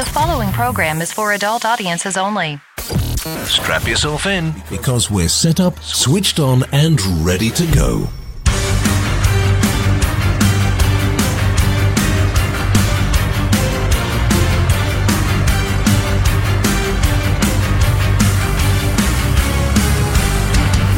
[0.00, 2.58] The following program is for adult audiences only.
[3.44, 4.54] Strap yourself in.
[4.70, 8.08] because we're set up, switched on, and ready to go.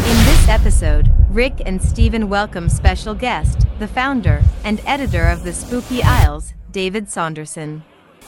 [0.06, 5.52] In this episode, Rick and Steven welcome special guest, the founder and editor of the
[5.52, 7.82] Spooky Isles, David Saunderson.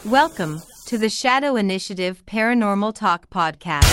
[0.06, 3.88] Welcome to the Shadow Initiative Paranormal Talk podcast.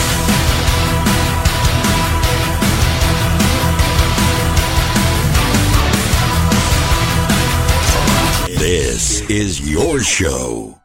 [8.58, 10.78] This is your show.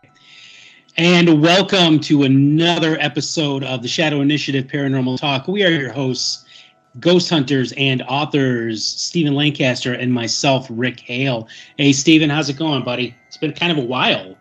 [0.96, 5.48] And welcome to another episode of the Shadow Initiative Paranormal Talk.
[5.48, 6.44] We are your hosts,
[7.00, 11.48] ghost hunters and authors, Stephen Lancaster and myself, Rick Hale.
[11.78, 13.12] Hey, Stephen, how's it going, buddy?
[13.26, 14.36] It's been kind of a while.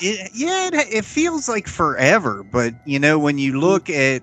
[0.00, 4.22] It, yeah, it, it feels like forever, but you know, when you look at,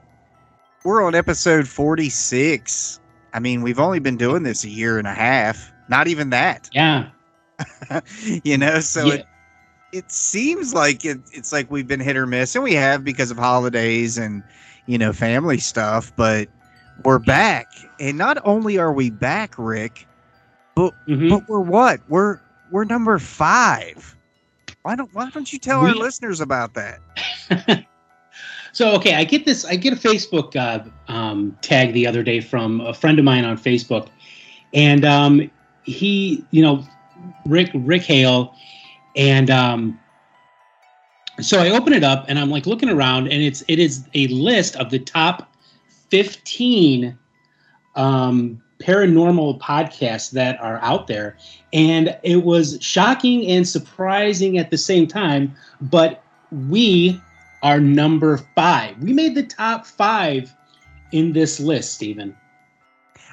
[0.84, 3.00] we're on episode 46.
[3.34, 6.70] I mean, we've only been doing this a year and a half, not even that,
[6.73, 7.08] Yeah.
[8.44, 9.14] you know, so Yeah.
[9.14, 9.26] it,
[9.94, 13.31] it seems like it, it's like we've been hit or miss, and we have because
[13.31, 14.44] of holidays and,
[14.88, 16.50] you know, family stuff, but
[17.03, 17.68] we're back.
[18.00, 20.08] And not only are we back, Rick,
[20.76, 21.30] but, Mhm.
[21.30, 22.02] but we're what?
[22.09, 22.40] We're,
[22.72, 24.18] we're number five.
[24.84, 27.86] Why don't, why don't you tell our listeners about that?
[28.74, 29.66] So okay, I get this.
[29.66, 33.44] I get a Facebook uh, um, tag the other day from a friend of mine
[33.44, 34.08] on Facebook,
[34.74, 35.52] and um,
[35.84, 36.86] he, you know,
[37.46, 38.56] Rick Rick Hale,
[39.16, 40.00] and um,
[41.42, 44.28] so I open it up and I'm like looking around, and it's it is a
[44.28, 45.54] list of the top
[46.09, 47.18] fifteen
[47.96, 51.38] um, paranormal podcasts that are out there,
[51.74, 55.54] and it was shocking and surprising at the same time.
[55.82, 57.22] But we
[57.64, 58.98] are number five.
[59.00, 60.54] We made the top five
[61.12, 62.36] in this list, Stephen.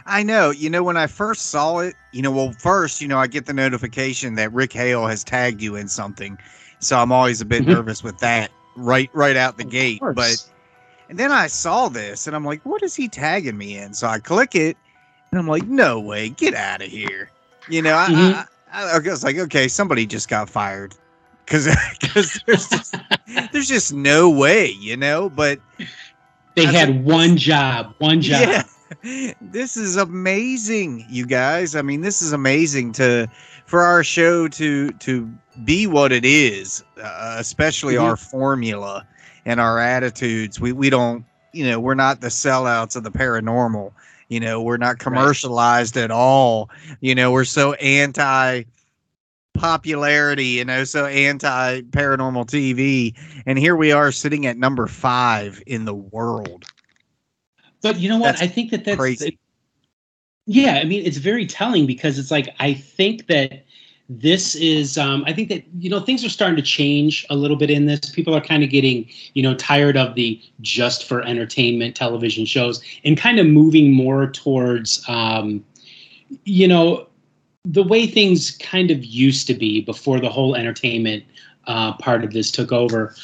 [0.07, 0.51] I know.
[0.51, 3.47] You know, when I first saw it, you know, well, first, you know, I get
[3.47, 6.39] the notification that Rick Hale has tagged you in something,
[6.79, 7.67] so I'm always a bit Mhm.
[7.67, 10.03] nervous with that right right out the gate.
[10.03, 10.45] Of But
[11.09, 13.95] and then I saw this, and I'm like, what is he tagging me in?
[13.95, 14.77] So I click it,
[15.31, 17.31] and I'm like, no way, get out of here.
[17.69, 18.47] You know, I, Mhm.
[18.73, 20.95] I, I, I was like, okay, somebody just got fired
[21.45, 21.69] because
[22.01, 22.95] because there's just
[23.53, 25.29] there's just no way, you know.
[25.29, 25.61] But
[26.55, 28.49] they That's had one job, one job.
[28.49, 28.63] Yeah.
[29.41, 31.75] This is amazing, you guys.
[31.77, 33.29] I mean, this is amazing to
[33.67, 35.31] for our show to to
[35.65, 38.03] be what it is, uh, especially Mhm.
[38.03, 39.07] our formula
[39.45, 40.59] and our attitudes.
[40.61, 43.93] We we don't, you know, we're not the sellouts of the paranormal.
[44.29, 46.71] You know, we're not commercialized at all.
[47.01, 48.65] You know, we're so anti
[49.55, 53.15] popularity, you know, so anti paranormal TV.
[53.47, 56.65] And here we are sitting at number 5 in the world.
[57.83, 58.33] But you know what?
[58.33, 59.39] That's I think that that's crazy.
[60.47, 60.75] yeah.
[60.75, 63.65] I mean, it's very telling because it's like I think that
[64.09, 64.97] this is.
[64.97, 67.87] Um, I think that you know things are starting to change a little bit in
[67.87, 68.01] this.
[68.11, 72.83] People are kind of getting you know tired of the just for entertainment television shows
[73.05, 75.65] and kind of moving more towards um,
[76.45, 77.07] you know
[77.65, 81.25] the way things kind of used to be before the whole entertainment
[81.67, 83.15] uh, part of this took over.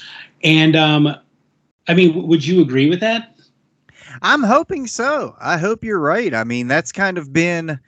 [0.43, 1.17] And um,
[1.89, 3.39] I mean, w- would you agree with that?
[4.21, 5.35] I'm hoping so.
[5.41, 6.35] I hope you're right.
[6.35, 7.81] I mean, that's kind of been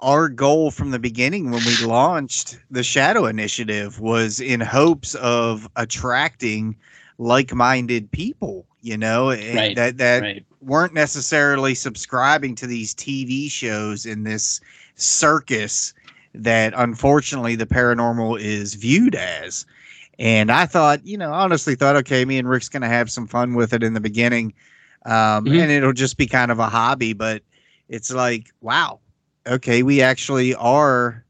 [0.00, 5.68] our goal from the beginning when we launched the Shadow Initiative was in hopes of
[5.76, 6.76] attracting
[7.18, 10.44] like-minded people, you know, and Right, that that right.
[10.60, 14.60] weren't necessarily subscribing to these TV shows in this
[14.94, 15.92] circus
[16.34, 19.66] that unfortunately the paranormal is viewed as.
[20.18, 23.26] And I thought, you know, honestly thought, okay, me and Rick's going to have some
[23.26, 24.52] fun with it in the beginning.
[25.06, 25.62] Um, Mhm.
[25.62, 27.12] And it'll just be kind of a hobby.
[27.14, 27.42] But
[27.88, 29.00] it's like, wow,
[29.46, 31.24] okay, we actually are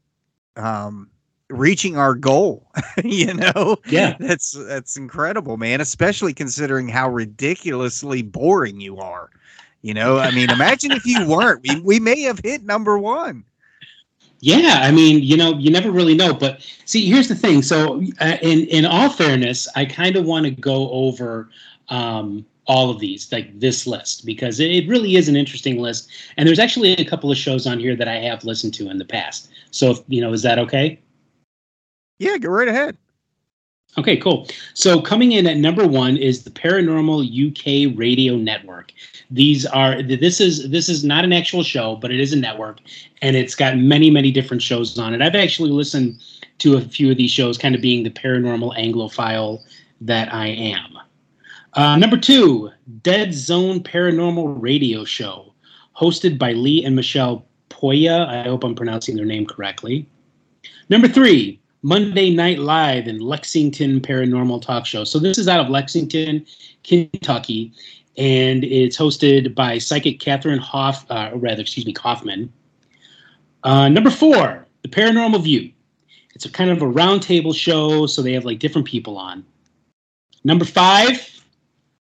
[0.55, 1.09] um,
[1.49, 2.67] reaching our goal.
[3.03, 4.15] you know, Yeah.
[4.19, 5.81] that's that's incredible, man.
[5.81, 9.29] Especially considering how ridiculously boring you are.
[9.81, 11.61] You know, I mean, imagine if you weren't.
[11.67, 13.43] We, we may have hit number one.
[14.39, 16.33] Yeah, I mean, you know, you never really know.
[16.33, 17.61] But see, here's the thing.
[17.61, 21.49] So, uh, in in all fairness, I kind of want to go over
[21.89, 26.09] um, all of these, like this list, because it, really is an interesting list.
[26.37, 28.97] And there's actually a couple of shows on here that I have listened to in
[28.97, 29.49] the past.
[29.71, 30.97] So, if, you know, is that okay?
[32.17, 32.95] Yeah, go right ahead.
[33.97, 34.47] Okay, cool.
[34.73, 38.93] So coming in at number one is the Paranormal UK Radio Network.
[39.29, 42.79] These are this is this is not an actual show, but it is a network,
[43.21, 45.21] and it's got many many different shows on it.
[45.21, 46.23] I've actually listened
[46.59, 49.61] to a few of these shows, kind of being the paranormal Anglophile
[49.99, 51.00] that I am.
[51.73, 52.69] Uh, number two,
[53.01, 55.53] Dead Zone Paranormal Radio Show,
[55.95, 58.27] hosted by Lee and Michelle Poya.
[58.27, 60.05] I hope I'm pronouncing their name correctly.
[60.89, 65.05] Number three, Monday Night Live in Lexington Paranormal Talk Show.
[65.05, 66.45] So this is out of Lexington,
[66.83, 67.71] Kentucky,
[68.17, 72.51] and it's hosted by psychic Catherine Hoff, uh, rather, excuse me, Kaufman.
[73.63, 75.71] Uh, number four, The Paranormal View.
[76.35, 79.45] It's a kind of a roundtable show, so they have like different people on.
[80.43, 81.30] Number five,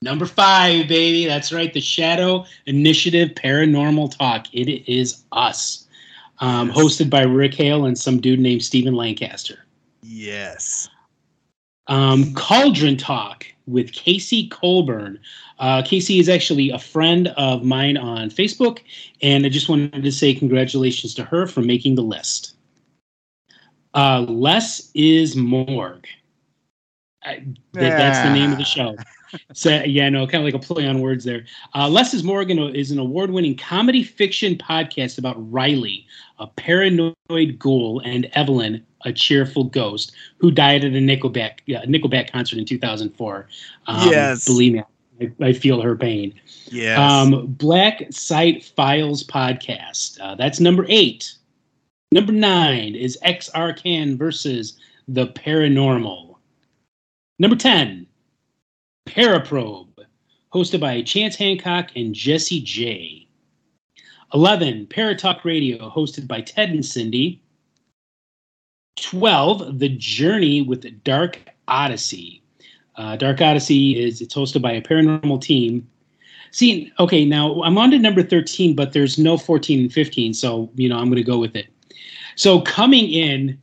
[0.01, 1.25] number five, baby.
[1.25, 4.47] That's right, the Shadow Initiative Paranormal Talk.
[4.53, 5.87] It is us.
[6.39, 6.71] Um.
[6.71, 9.65] Hosted by Rick Hale and some dude named Stephen Lancaster.
[10.01, 10.89] Yes.
[11.87, 15.19] Um, Cauldron Talk with Casey Colburn.
[15.59, 18.79] Uh, Casey is actually a friend of mine on Facebook,
[19.21, 22.55] and I just wanted to say congratulations to her for making the list.
[23.93, 26.05] Uh, Less is Morgue.
[27.23, 27.43] I,
[27.73, 28.95] that- that's the name of the show.
[29.53, 31.45] So yeah, no, kind of like a play on words there.
[31.75, 36.05] Uh, Less is Morgue is an award-winning comedy fiction podcast about Riley,
[36.39, 42.31] a paranoid ghoul, and Evelyn, a cheerful ghost, who died at a Nickelback uh, Nickelback
[42.31, 43.47] concert in 2004.
[43.87, 44.45] Um, Yes.
[44.45, 44.83] believe me,
[45.21, 46.33] I, I feel her pain.
[46.71, 46.97] Yes.
[46.99, 50.19] Um, Black Site Files podcast.
[50.21, 51.33] Uh, that's number eight.
[52.13, 56.35] Number nine is XR Can versus the Paranormal.
[57.39, 58.05] Number 10,
[59.05, 60.05] Paraprobe,
[60.53, 63.27] hosted by Chance Hancock and Jesse J.
[64.33, 67.41] 11, Paratalk Radio, hosted by Ted and Cindy.
[69.01, 72.41] 12, The Journey with Dark Odyssey.
[72.95, 75.87] Uh, Dark Odyssey is it's hosted by a paranormal team.
[76.51, 80.69] See, okay, now I'm on to number 13, but there's no 14 and 15, so
[80.75, 81.67] you know I'm going to go with it.
[82.35, 83.59] So coming in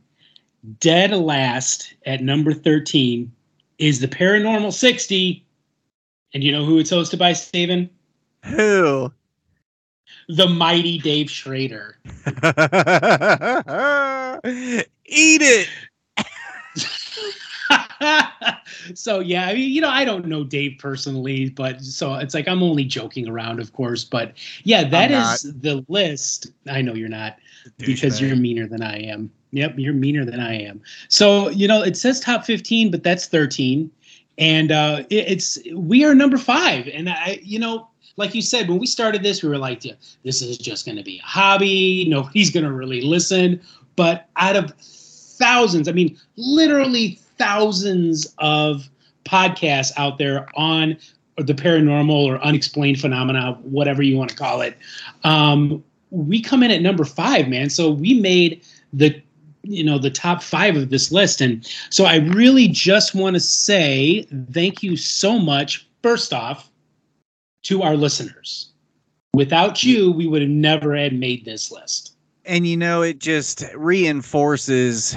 [0.79, 3.31] dead last at number 13
[3.79, 5.43] is the Paranormal 60.
[6.33, 7.89] And you know who it's hosted by, Steven?
[8.45, 9.11] Who?
[10.27, 11.97] The mighty Dave Schrader.
[15.05, 15.67] Eat it.
[18.93, 22.47] so yeah, I mean, you know, I don't know Dave personally, but so it's like
[22.47, 24.03] I'm only joking around, of course.
[24.03, 24.33] But
[24.63, 26.51] yeah, that is the list.
[26.67, 27.37] I know you're not
[27.77, 28.27] because Douchebag.
[28.27, 29.31] you're meaner than I am.
[29.51, 30.81] Yep, you're meaner than I am.
[31.07, 33.89] So you know, it says top 15, but that's 13,
[34.37, 36.87] and uh, it, it's we are number five.
[36.87, 39.93] And I, you know, like you said, when we started this, we were like, yeah,
[40.23, 42.05] this is just going to be a hobby.
[42.07, 43.61] Nobody's going to really listen.
[43.95, 48.89] But out of thousands, I mean, literally thousands of
[49.25, 50.97] podcasts out there on
[51.37, 54.77] the paranormal or unexplained phenomena, whatever you want to call it.
[55.23, 57.69] Um, we come in at number five, man.
[57.69, 58.61] So we made
[58.91, 59.21] the
[59.63, 61.41] you know the top five of this list.
[61.41, 66.69] And so i really just want to say thank you so much first off
[67.63, 68.71] to our listeners.
[69.33, 72.15] Without you we would have never had made this list.
[72.45, 75.15] And you know it just reinforces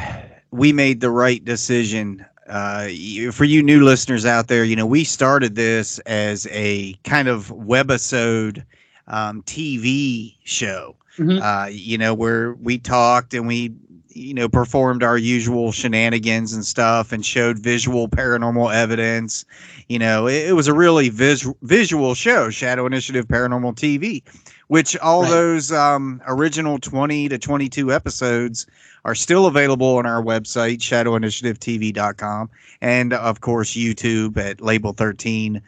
[0.50, 2.24] we made the right decision.
[2.48, 2.88] Uh,
[3.30, 7.48] for you new listeners out there you know we started this as a kind of
[7.48, 8.64] webisode
[9.06, 10.96] um, tv show.
[11.18, 11.40] Mhm.
[11.42, 13.72] uh, you know where we talked and we
[14.14, 19.44] you know performed our usual shenanigans and stuff and showed visual paranormal evidence
[19.88, 24.22] you know it, it was a really vis- visual show shadow initiative paranormal tv
[24.68, 25.30] which all Right.
[25.30, 28.66] those um, original 20 to 22 episodes
[29.04, 32.50] are still available on our website shadowinitiativetv.com
[32.80, 35.60] and of course youtube at label 13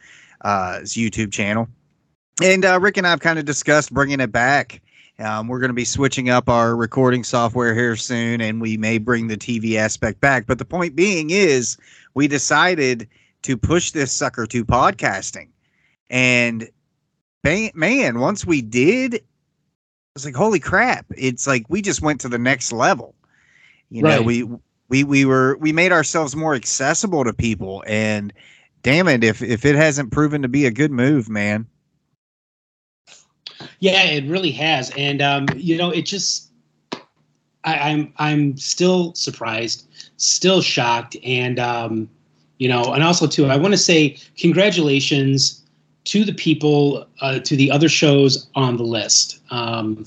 [0.43, 1.69] uh, youtube channel
[2.43, 4.81] and uh, rick and i've kind of discussed bringing it back
[5.19, 8.99] um, we're going to be switching up our recording software here soon, and we may
[8.99, 10.47] bring the TV aspect back.
[10.47, 11.77] But the point being is,
[12.15, 13.09] we decided
[13.43, 15.49] to push this sucker to podcasting.
[16.11, 16.69] And
[17.45, 19.25] man, once we did, it
[20.15, 21.07] was like, holy crap.
[21.17, 23.15] It's like we just went to the next level.
[23.91, 24.49] You know, we
[24.89, 28.33] we we were we made ourselves more accessible to people and
[28.83, 31.67] damn it if if it hasn't proven to be a good move, man.
[33.81, 36.51] Yeah, it really has, and um, you know, it just
[37.65, 42.09] I, I'm I'm still surprised, still shocked, and um,
[42.59, 45.63] you know, and also too, I want to say congratulations
[46.05, 49.41] to the people, uh, to the other shows on the list.
[49.51, 50.05] Um,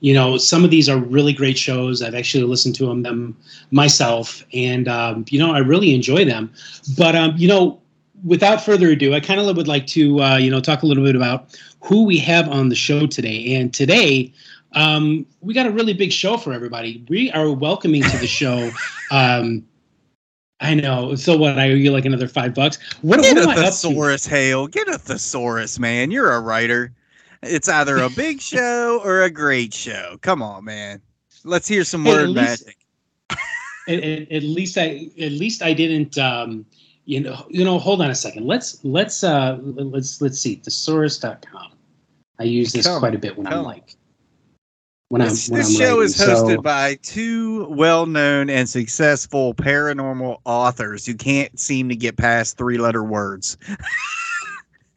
[0.00, 2.02] you know, some of these are really great shows.
[2.02, 3.36] I've actually listened to them, them
[3.70, 6.52] myself, and um, you know, I really enjoy them.
[6.98, 7.80] But um, you know,
[8.24, 11.04] without further ado, I kind of would like to uh, you know talk a little
[11.04, 13.54] bit about who we have on the show today.
[13.54, 14.32] And today,
[14.72, 17.04] um, we got a really big show for everybody.
[17.08, 18.70] We are welcoming to the show
[19.10, 19.64] um,
[20.60, 21.14] I know.
[21.16, 21.58] So what?
[21.58, 22.78] I owe you like another five bucks.
[23.02, 23.62] What, Get what a am I up to?
[23.64, 24.66] thesaurus, Hale.
[24.68, 26.10] Get a thesaurus, man.
[26.10, 26.92] You're a writer.
[27.42, 30.16] It's either a big show or a great show.
[30.22, 31.02] Come on, man.
[31.44, 32.76] Let's hear some Hey, at word least- magic.
[33.88, 36.66] At, at, at least I at least I didn't um
[37.06, 38.46] you know you know hold on a second.
[38.46, 41.72] Let's let's uh let's let's see thesaurus.com.
[42.38, 43.94] I use this Come, quite a bit when I'm like
[45.08, 46.02] when This, I'm when this show writing.
[46.02, 52.16] is hosted So- by two well-known and successful paranormal authors who can't seem to get
[52.16, 53.56] past three-letter words.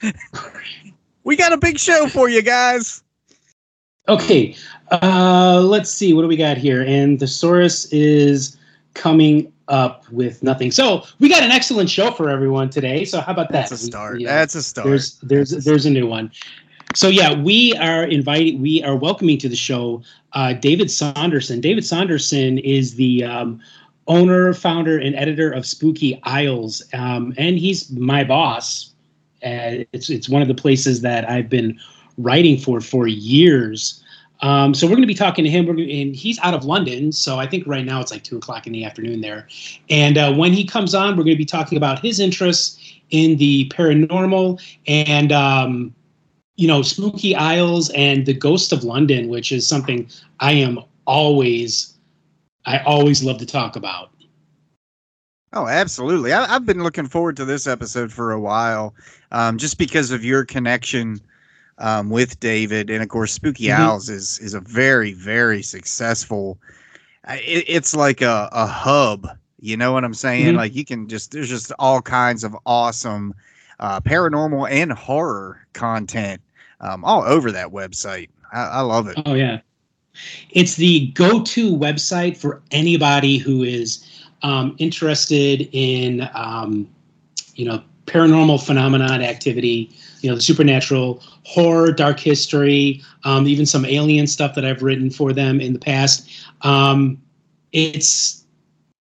[1.24, 3.04] we got a big show for you guys.
[4.08, 4.56] Okay,
[4.92, 6.14] uh, let's see.
[6.14, 6.84] What do we got here?
[6.84, 8.58] And thesaurus is
[8.96, 10.72] coming up with nothing.
[10.72, 13.06] So we got an excellent show for everyone today.
[13.06, 13.70] So how about that?
[13.70, 14.18] That's a start.
[14.18, 14.88] we, uh, That's a start.
[14.88, 16.32] there's there's there's a new one.
[16.96, 20.02] So yeah, we are inviting, we are welcoming to the show
[20.34, 21.62] uh, David Saunderson.
[21.62, 23.62] David Saunderson is the um,
[24.08, 28.94] owner, founder, and editor of Spooky Isles, um, and he's my boss.
[29.44, 31.80] Uh, it's it's one of the places that I've been
[32.18, 34.04] writing for for years.
[34.42, 35.66] Um, so we're going to be talking to him.
[35.66, 38.38] We're gonna, and he's out of London, so I think right now it's like two
[38.38, 39.48] o'clock in the afternoon there.
[39.90, 42.80] And uh, when he comes on, we're going to be talking about his interests
[43.10, 45.94] in the paranormal and um,
[46.60, 50.08] you know spooky isles and the ghost of london which is something
[50.42, 51.98] i am always
[52.66, 54.12] i always love to talk about
[55.52, 56.32] Oh, absolutely.
[56.32, 58.94] I, I've been looking forward to this episode for a while,
[59.32, 61.20] um, just because of your connection
[61.80, 63.80] um, with David, and of course, Spooky Mhm.
[63.80, 66.58] Isles is is a very very successful.
[67.28, 69.28] It, it's like a, a hub.
[69.62, 70.54] You know what I'm saying?
[70.54, 70.58] Mhm.
[70.58, 73.34] Like you can just there's just all kinds of awesome
[73.80, 76.42] uh, paranormal and horror content
[76.82, 78.30] um, all over that website.
[78.54, 79.18] I, I love it.
[79.26, 79.60] oh yeah
[80.50, 84.04] it's the go-to website for anybody who is
[84.44, 86.90] um, interested in um,
[87.56, 89.90] you know paranormal phenomenon activity
[90.22, 95.10] you know the supernatural horror dark history um, even some alien stuff that i've written
[95.10, 96.30] for them in the past
[96.62, 97.20] um,
[97.72, 98.46] it's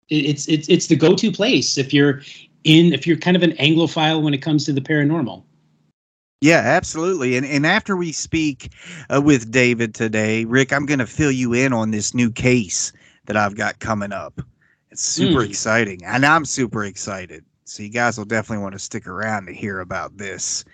[0.09, 2.23] it's it's it's the go-to place if you're
[2.65, 5.45] in if you're kind of an anglophile when it comes to the paranormal
[6.41, 7.37] Yeah, absolutely.
[7.37, 8.73] And and after we speak
[9.15, 12.93] uh, with David today, Rick, I'm going to fill you in on this new case
[13.27, 14.41] that I've got coming up.
[14.91, 15.47] It's super Mm.
[15.47, 17.45] exciting, and I'm super excited.
[17.65, 20.65] So you guys will definitely want to stick around to hear about this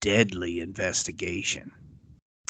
[0.00, 1.70] deadly investigation.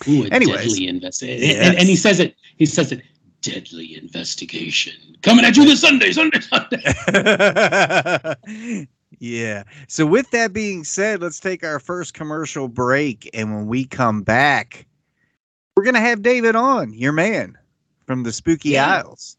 [0.09, 0.59] Ooh, a Anyways.
[0.59, 1.49] deadly investigation.
[1.49, 1.67] Yes.
[1.69, 2.37] And, and he says it.
[2.57, 3.03] He says it.
[3.43, 6.83] Deadly investigation coming at you this Sunday, Sunday, Sunday.
[9.21, 9.63] yeah.
[9.87, 14.23] So with that being said, let's take our first commercial break, and when we come
[14.23, 14.87] back,
[15.77, 17.57] we're gonna have David on, your man
[18.07, 18.97] from the Spooky Yeah.
[18.97, 19.37] Isles.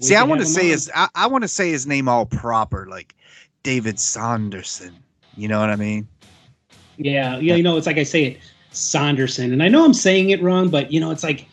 [0.00, 0.70] See, I want to say on.
[0.72, 3.14] his I, I want to say his name all proper, like
[3.62, 4.94] David Saunderson.
[5.36, 6.08] You know what I mean?
[6.96, 7.54] Yeah, yeah.
[7.54, 8.38] You know, it's like I say it,
[8.72, 11.48] Saunderson, and I know I'm saying it wrong, but you know, it's like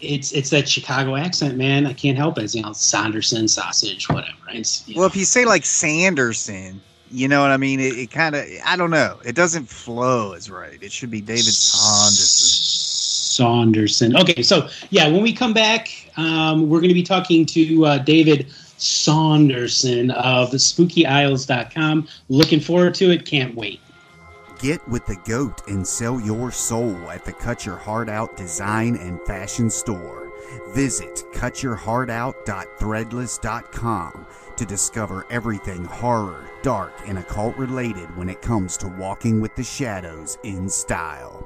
[0.00, 1.86] it's it's that Chicago accent, man.
[1.86, 2.44] I can't help it.
[2.44, 4.36] It's, you know, Saunderson, sausage, whatever.
[4.50, 5.04] It's, Well, know.
[5.06, 7.80] if you say like Sanderson, you know what I mean?
[7.80, 9.18] It, it kind of I don't know.
[9.24, 10.82] It doesn't flow as right.
[10.82, 12.72] It should be David Saunderson.
[13.32, 14.16] Saunderson.
[14.16, 17.98] Okay, so yeah, when we come back, um, we're going to be talking to uh,
[17.98, 22.08] David Saunderson of SpookyIsles.com.
[22.28, 23.24] Looking forward to it.
[23.24, 23.80] Can't wait.
[24.62, 28.94] Get with the goat and sell your soul at the Cut Your Heart Out Design
[28.94, 30.30] and Fashion Store.
[30.68, 34.26] Visit cutyourheartout.threadless.com
[34.56, 39.64] to discover everything horror, dark, and occult related when it comes to walking with the
[39.64, 41.44] shadows in style.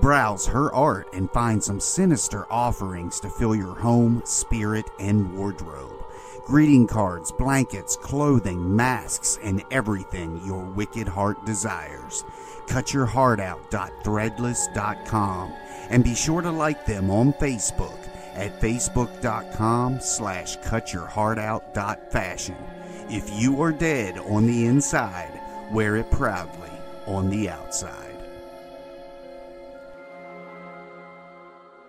[0.00, 6.02] Browse her art and find some sinister offerings to fill your home, spirit, and wardrobe.
[6.46, 12.24] Greeting cards, blankets, clothing, masks, and everything your wicked heart desires.
[12.68, 15.52] Cutyourheartout.threadless.com
[15.90, 17.98] and be sure to like them on Facebook
[18.34, 22.56] at facebook.com slash cutyourheartout.fashion.
[23.08, 25.40] If you are dead on the inside,
[25.70, 26.70] wear it proudly
[27.06, 28.10] on the outside.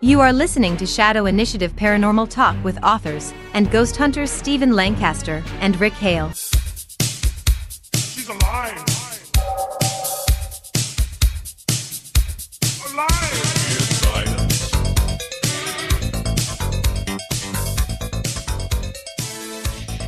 [0.02, 5.44] You are listening to Shadow Initiative Paranormal Talk with authors and ghost hunters Stephen Lancaster
[5.62, 6.32] and Rick Hale.
[7.94, 8.78] She's alive.
[8.78, 8.95] Alive.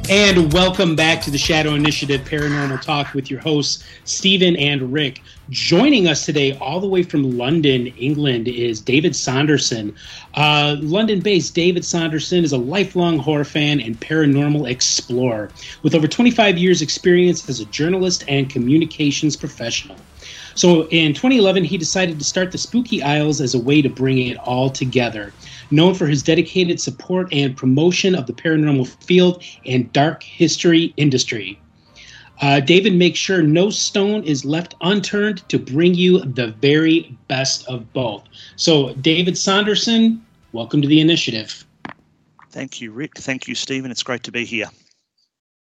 [0.09, 5.21] And welcome back to the Shadow Initiative Paranormal Talk with your hosts, Stephen and Rick.
[5.49, 9.93] Joining us today, all the way from London, England, is David Saunderson.
[10.33, 15.51] Uh, London based David Saunderson is a lifelong horror fan and paranormal explorer
[15.83, 19.97] with over 25 years' experience as a journalist and communications professional.
[20.55, 24.19] So in 2011, he decided to start the Spooky Isles as a way to bring
[24.19, 25.33] it all together
[25.71, 31.59] known for his dedicated support and promotion of the paranormal field and dark history industry.
[32.41, 37.67] Uh, David makes sure no stone is left unturned to bring you the very best
[37.67, 38.23] of both.
[38.55, 41.65] So, David Saunderson, welcome to the initiative.
[42.51, 43.17] Thank you, Rick.
[43.17, 43.89] Thank you, Stephen.
[43.89, 44.67] It's great to be here.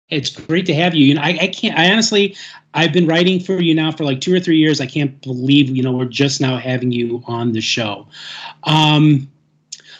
[0.09, 1.05] It's great to have you.
[1.05, 1.77] You know, I, I can't.
[1.77, 2.35] I honestly,
[2.73, 4.79] I've been writing for you now for like two or three years.
[4.79, 8.07] I can't believe you know we're just now having you on the show.
[8.63, 9.29] Um,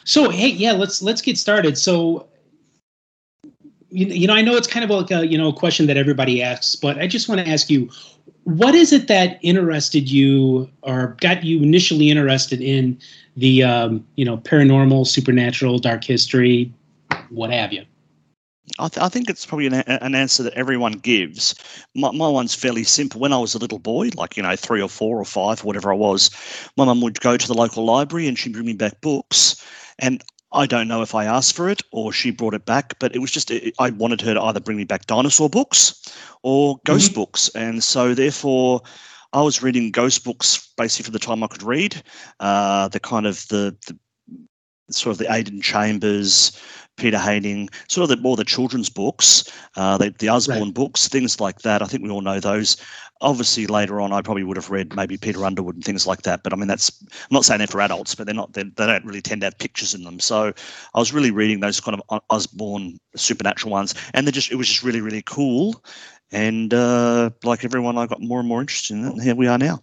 [0.08, 1.78] so hey, yeah, let's let's get started.
[1.78, 2.28] So
[3.90, 6.42] you, you know, I know it's kind of like a you know question that everybody
[6.42, 7.90] asks, but I just want to ask you,
[8.46, 12.98] what is it that interested you or got you initially interested in
[13.36, 16.74] the um, you know paranormal, supernatural, dark history,
[17.30, 17.84] what have you?
[18.80, 21.56] I, th- I, think it's probably an, an, answer that everyone gives.
[21.96, 23.20] My, my, one's fairly simple.
[23.20, 25.92] When I was a little boy, like, you know, three or four or five, whatever
[25.92, 26.30] I was,
[26.76, 29.64] my mum would go to the local library and she'd bring me back books.
[30.00, 30.24] And
[30.54, 33.20] I don't know if I asked for it or she brought it back, but it
[33.20, 36.01] was just, I wanted her to either bring me back dinosaur books
[36.42, 37.22] or ghost mm-hmm.
[37.22, 37.50] books.
[37.50, 38.82] And so, therefore,
[39.34, 42.01] I was reading ghost books basically for the time I could read.
[42.39, 43.98] Uh, the kind of the, the
[44.89, 46.58] sort of the Aidan Chambers,
[46.98, 50.74] Peter Haining, sort of the more the children's books, uh, the, the Usborne right.
[50.74, 51.82] books, things like that.
[51.82, 52.77] I think we all know those.
[53.22, 56.44] Obviously, later on, I probably would have read maybe Peter Underwood and things like that.
[56.44, 58.54] But I mean, that's I'm not saying they're for adults, but they're not.
[58.54, 60.20] They're, they do not really tend to have pictures in them.
[60.20, 60.54] So
[60.94, 64.68] I was really reading those kind of Usborne supernatural ones, and they just it was
[64.68, 65.84] just really really cool.
[66.32, 69.48] And uh, like everyone, I got more and more interested in it, and here we
[69.48, 69.82] are now.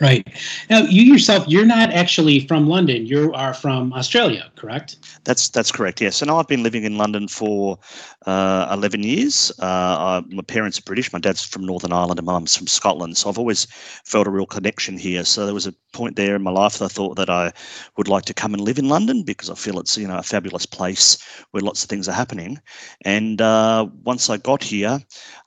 [0.00, 0.26] Right.
[0.70, 3.04] Now, you yourself, you're not actually from London.
[3.04, 4.96] You are from Australia, correct?
[5.24, 6.00] That's that's correct.
[6.00, 6.22] Yes.
[6.22, 7.78] And I've been living in London for
[8.24, 9.52] uh, 11 years.
[9.58, 11.12] Uh, my parents are British.
[11.12, 13.18] My dad's from Northern Ireland and my mum's from Scotland.
[13.18, 13.66] So I've always
[14.04, 15.22] felt a real connection here.
[15.24, 17.52] So there was a point there in my life that I thought that I
[17.98, 20.22] would like to come and live in London because I feel it's you know a
[20.22, 21.18] fabulous place
[21.50, 22.58] where lots of things are happening.
[23.04, 25.00] And uh, once I got here,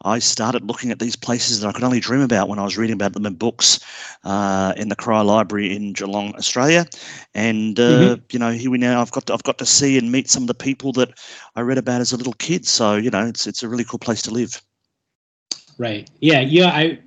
[0.03, 2.77] I started looking at these places that I could only dream about when I was
[2.77, 3.79] reading about them in books
[4.23, 4.42] uh,
[4.77, 6.85] in the Cryer Library in Geelong, Australia.
[7.33, 8.23] And uh, mm-hmm.
[8.31, 9.01] you know, here we now.
[9.01, 11.19] I've got to, I've got to see and meet some of the people that
[11.55, 12.65] I read about as a little kid.
[12.65, 14.61] So you know, it's it's a really cool place to live.
[15.77, 16.09] Right.
[16.19, 16.41] Yeah.
[16.41, 16.69] Yeah.
[16.69, 16.99] I.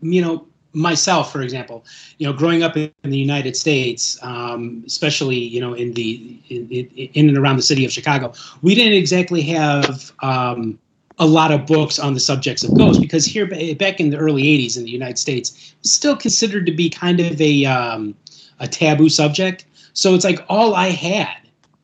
[0.00, 1.84] You know myself, for example,
[2.18, 6.68] you know, growing up in, the United States, um, especially you know in the in,
[6.68, 8.32] in, and around the city of Chicago,
[8.62, 10.78] we didn't exactly have um,
[11.18, 13.46] a lot of books on the subjects of ghosts because here
[13.76, 17.20] back in the early 80s in the United States was still considered to be kind
[17.20, 18.14] of a um,
[18.60, 21.36] a taboo subject so it's like all I had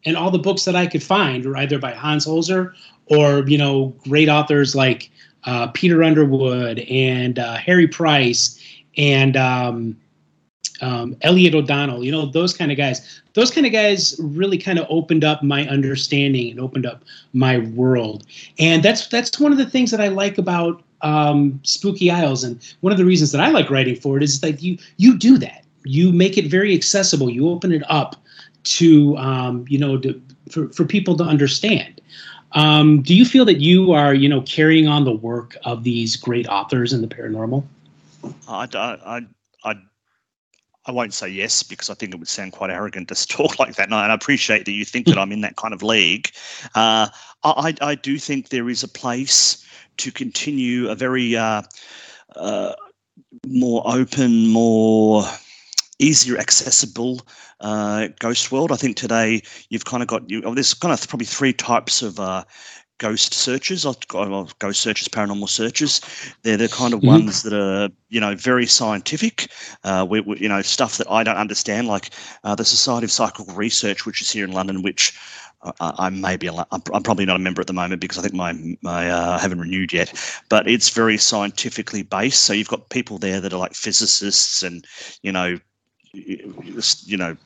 [0.04, 2.74] and all the books that I could find were either by Hans Holzer
[3.06, 5.10] or you know great authors like
[5.44, 8.60] uh, Peter Underwood and uh, Harry Price
[8.96, 9.96] and um,
[10.80, 13.19] um, Elliott O'Donnell, you know, those kind of guys.
[13.34, 17.58] Those kind of guys really kind of opened up my understanding and opened up my
[17.58, 18.26] world.
[18.58, 22.44] And that's that's one of the things that I like about um, Spooky Isles.
[22.44, 25.18] And one of the reasons that I like writing for it is that you you
[25.18, 25.64] do that.
[25.84, 27.30] You make it very accessible.
[27.30, 28.16] You open it up
[28.62, 32.00] to um, you know to, for for people to understand.
[32.52, 36.16] Um, do you feel that you are you know carrying on the work of these
[36.16, 37.64] great authors in the paranormal?
[38.48, 39.26] I, I,
[39.64, 39.76] I
[40.86, 43.74] I won't say yes because I think it would sound quite arrogant to talk like
[43.76, 43.86] that.
[43.86, 46.30] And I, appreciate that you think that I'm in that kind of league.
[46.74, 47.08] Uh,
[47.44, 49.64] I, I, do think there is a place
[49.98, 51.62] to continue a very uh,
[52.36, 52.74] uh,
[53.46, 55.24] more open, more
[55.98, 57.20] easier accessible
[57.60, 58.72] uh, ghost world.
[58.72, 60.42] I think today you've kind of got you.
[60.44, 62.44] Oh, there's kind of probably three types of uh,
[63.00, 66.00] ghost searches, ghost searches, paranormal searches.
[66.42, 67.08] They're the kind of mm-hmm.
[67.08, 69.50] ones that are, you know, very scientific.
[69.82, 72.10] Uh, we, we, you know, stuff that I don't understand, like
[72.44, 75.18] uh, the Society of Psychical Research, which is here in London, which
[75.62, 78.22] I, I may be, I'm, I'm probably not a member at the moment because I
[78.22, 80.12] think my, my uh, I haven't renewed yet.
[80.50, 82.42] But it's very scientifically based.
[82.42, 84.86] So you've got people there that are like physicists and,
[85.22, 85.58] you know,
[86.12, 87.36] you know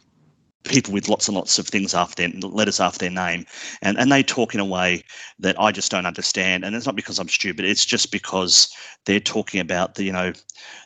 [0.64, 3.46] people with lots and lots of things after their letters after their name,
[3.82, 5.02] and and they talk in a way
[5.38, 6.64] that I just don't understand.
[6.64, 8.68] And it's not because I'm stupid; it's just because
[9.06, 10.32] they're talking about the you know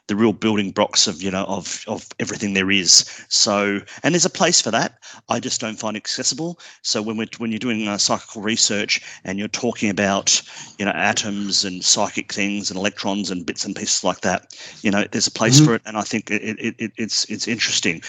[0.09, 3.05] the real building blocks of you know of of everything there is.
[3.29, 4.99] So and there's a place for that.
[5.29, 6.59] I just don't find accessible.
[6.83, 10.41] So when we're when you're doing uh, psychical research and you're talking about
[10.79, 14.91] you know atoms and psychic things and electrons and bits and pieces like that, you
[14.91, 15.64] know there's a place Mhm.
[15.64, 18.03] for it, and I think it, it, it it's it's interesting.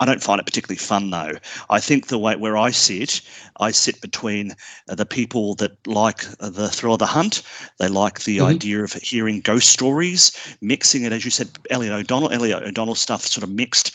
[0.00, 1.38] I don't find it particularly fun though.
[1.70, 3.20] I think the way where I sit,
[3.58, 4.54] I sit between
[4.88, 7.42] uh, the people that like uh, the thrill of the hunt.
[7.78, 8.44] They like the Mhm.
[8.46, 13.26] idea of hearing ghost stories, mixing it, as you said, Elliott O'Donnell, Elliott O'Donnell stuff,
[13.26, 13.90] sort of mixed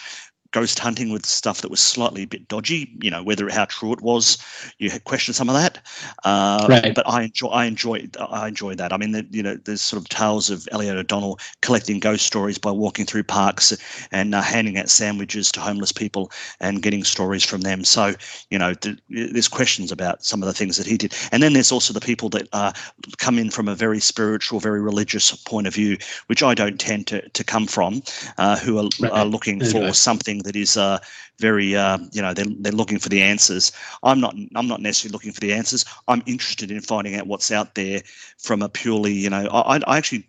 [0.53, 2.95] ghost hunting with stuff that was slightly a bit dodgy.
[3.01, 4.37] You know, whether how true it was,
[4.79, 5.79] you had questioned some of that.
[6.23, 6.95] Uh, Right.
[6.95, 8.93] But I enjoy, I enjoy, I enjoy that.
[8.93, 12.57] I mean, the, you know, there's sort of tales of Elliott O'Donnell collecting ghost stories
[12.57, 13.75] by walking through parks
[14.11, 17.83] and uh, handing out sandwiches to homeless people and getting stories from them.
[17.83, 18.13] So,
[18.49, 21.13] you know, th- there's questions about some of the things that he did.
[21.31, 22.71] And then there's also the people that uh,
[23.17, 27.07] come in from a very spiritual, very religious point of view, which I don't tend
[27.07, 28.03] to, to come from,
[28.37, 29.11] uh, who are, Right.
[29.11, 30.99] are looking for something that is uh,
[31.39, 33.71] very, uh, you know, they're, they're looking for the answers.
[34.03, 35.85] I'm not, I'm not necessarily looking for the answers.
[36.07, 38.01] I'm interested in finding out what's out there
[38.37, 40.27] from a purely, you know, I, I actually,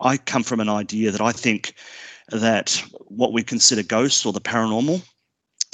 [0.00, 1.74] I come from an idea that I think
[2.28, 5.02] that what we consider ghosts or the paranormal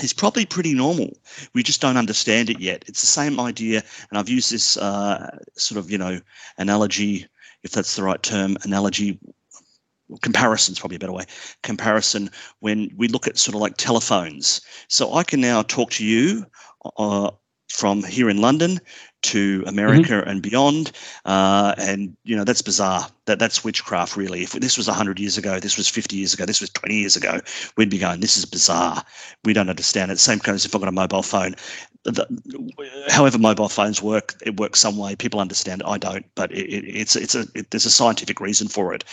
[0.03, 1.17] is probably pretty normal.
[1.55, 2.85] We just don't understand it yet.
[2.87, 6.21] It's the same idea, and I've used this uh, sort of, you know,
[6.59, 7.27] analogy,
[7.63, 9.19] if that's the right term, analogy.
[10.23, 11.25] Comparison is probably a better way.
[11.63, 14.61] Comparison when we look at sort of like telephones.
[14.89, 16.47] So I can now talk to you
[16.97, 17.31] uh,
[17.69, 18.81] from here in London
[19.23, 20.93] to America and beyond,
[21.25, 23.07] uh, and you know that's bizarre.
[23.27, 24.43] That that's witchcraft, really.
[24.43, 27.17] If this was hundred years ago, this was fifty years ago, this was twenty years
[27.17, 27.41] ago,
[27.77, 29.05] we'd be going, "This is bizarre.
[29.45, 31.55] We don't understand it." Same kind of as if I've got a mobile phone.
[32.05, 32.27] The,
[33.09, 35.15] however, mobile phones work, it works some way.
[35.17, 35.87] People understand it.
[35.87, 39.05] I don't, but it, it, it's it's a it, there's a scientific reason for it.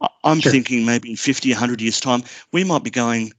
[0.00, 0.52] I- I'm Sure.
[0.52, 2.22] thinking maybe in 50, 100 years' time,
[2.52, 3.32] we might be going,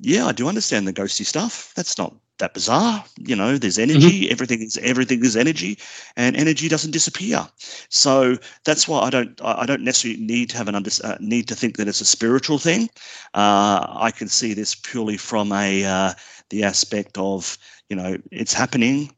[0.00, 1.72] yeah, I do understand the ghosty stuff.
[1.76, 3.04] That's not that bizarre.
[3.18, 4.30] You know, there's energy.
[4.30, 5.78] Everything is everything is energy,
[6.16, 7.46] and energy doesn't disappear.
[7.88, 11.16] So that's why I don't I I don't necessarily need to have an under, uh,
[11.20, 12.88] need to think that it's a spiritual thing.
[13.34, 16.12] Uh, I can see this purely from a uh,
[16.50, 19.10] the aspect of you know it's happening.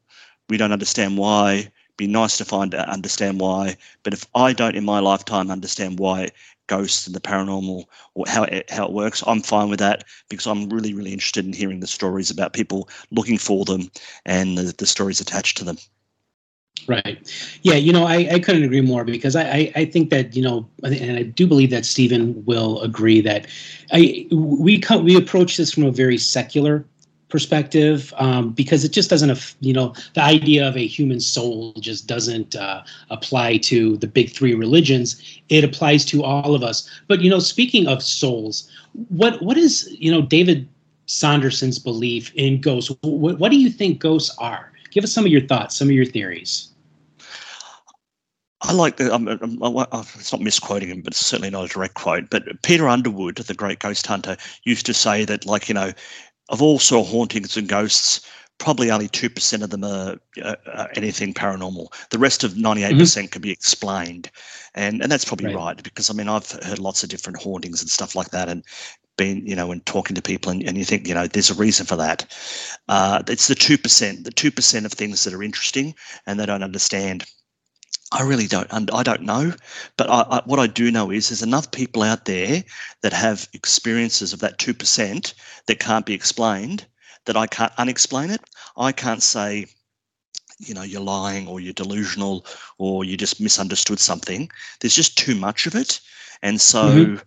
[0.49, 1.71] We don't understand why.
[1.97, 3.75] Be nice to find out, understand why.
[4.03, 6.29] But if I don't in my lifetime understand why
[6.67, 10.45] ghosts and the paranormal or how it, how it works, I'm fine with that because
[10.45, 13.89] I'm really really interested in hearing the stories about people looking for them
[14.25, 15.77] and the, the stories attached to them.
[16.87, 17.17] Right.
[17.63, 20.41] Yeah, you know, I, I couldn't agree more because I, I, I think that, you
[20.41, 23.47] know, and I do believe that Stephen will agree that
[23.91, 26.85] I we come we approach this from a very secular
[27.29, 32.07] perspective um, because it just doesn't, you know, the idea of a human soul just
[32.07, 35.21] doesn't uh, apply to the big three religions.
[35.49, 36.89] It applies to all of us.
[37.07, 38.69] But you know, speaking of souls,
[39.09, 40.67] what what is you know David
[41.05, 42.95] Saunderson's belief in ghosts?
[43.01, 44.71] What, what do you think ghosts are?
[44.91, 46.69] Give us some of your thoughts, some of your theories.
[48.61, 49.11] I like the.
[49.11, 52.29] I'm- it's not misquoting him, but it's certainly not a direct quote.
[52.29, 55.93] But Peter Underwood, the great ghost hunter, used to say that, like you know,
[56.49, 58.21] of all sort hauntings and ghosts,
[58.57, 61.87] probably only two percent of them are uh, uh, anything paranormal.
[62.09, 64.31] The rest of ninety-eight percent can be explained,
[64.75, 65.55] and and that's probably Right.
[65.55, 65.83] right.
[65.83, 68.63] because I mean I've heard lots of different hauntings and stuff like that, and
[69.17, 71.55] been you know and talking to people, and, and you think you know there's a
[71.55, 72.25] reason for that.
[72.87, 75.93] Uh, it's the two percent, the two percent of things that are interesting
[76.25, 77.25] and they don't understand.
[78.11, 78.67] I really don't.
[78.93, 79.53] I don't know,
[79.97, 82.63] but I, I, what I do know is there's enough people out there
[83.01, 85.33] that have experiences of that two percent
[85.67, 86.85] that can't be explained
[87.25, 88.41] that I can't unexplain it.
[88.77, 89.65] I can't say,
[90.59, 92.45] you know, you're lying or you're delusional
[92.77, 94.49] or you just misunderstood something.
[94.79, 95.99] There's just too much of it,
[96.41, 97.21] and so Mhm.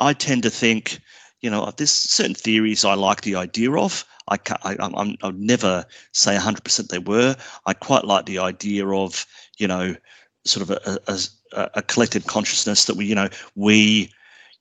[0.00, 1.00] I tend to think,
[1.40, 4.04] you know, there's certain theories I like the idea of.
[4.28, 7.36] I can't, I, I'm, I'm- I'd never say 100% they were.
[7.66, 9.26] I quite like the idea of,
[9.60, 9.96] you know,
[10.44, 14.10] sort of a, a, a- collective consciousness that we, you know, we,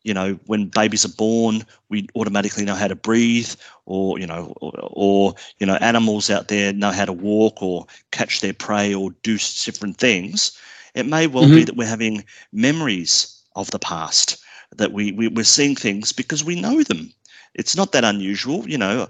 [0.03, 3.49] you know, when babies are born, we automatically know how to breathe,
[3.85, 7.85] or you know, or, or you know, animals out there know how to walk or
[8.11, 10.57] catch their prey or do different things.
[10.95, 11.65] It may well be Mhm.
[11.65, 14.37] that we're having memories of the past
[14.77, 17.11] that we, we we're seeing things because we know them.
[17.55, 19.07] It's not that unusual, you know.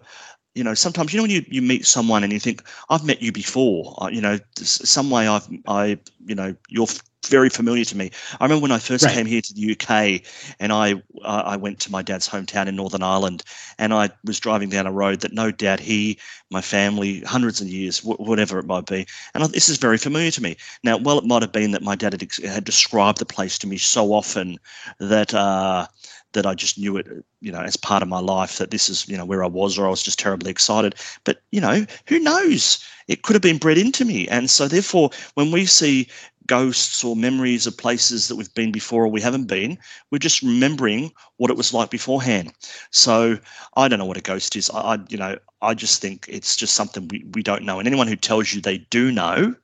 [0.56, 3.22] You know, sometimes you know when you, you meet someone and you think, "I've met
[3.22, 7.86] you before." Uh, you know, some way I've I you know you're f- very familiar
[7.86, 8.12] to me.
[8.40, 9.10] I remember when I first Right.
[9.10, 10.24] came here to the UK,
[10.60, 13.44] and I uh, I went to my dad's hometown in Northern Ireland,
[13.78, 16.18] and I was driving down a road that no doubt he,
[16.50, 19.98] my family, hundreds of years, wh- whatever it might be, and I, this is very
[19.98, 20.58] familiar to me.
[20.84, 23.58] Now, well, it might have been that my dad had, ex- had described the place
[23.60, 24.58] to me so often
[25.00, 25.34] that.
[25.34, 25.88] Uh,
[26.34, 27.08] that I just knew it,
[27.42, 29.78] you know, as part of my life that this is, you know, where I was,
[29.78, 30.96] or I was just terribly excited.
[31.24, 32.84] But you know, who knows?
[33.08, 36.08] It could have been bred into me, and so therefore, when we see
[36.50, 39.78] ghosts or memories of places that we've been before or we haven't been,
[40.10, 42.52] we're just remembering what it was like beforehand.
[42.90, 43.38] So
[43.78, 44.68] I don't know what a ghost is.
[44.72, 47.78] I, I you know, I just think it's just something we, we don't know.
[47.78, 49.56] And anyone who tells you they do know,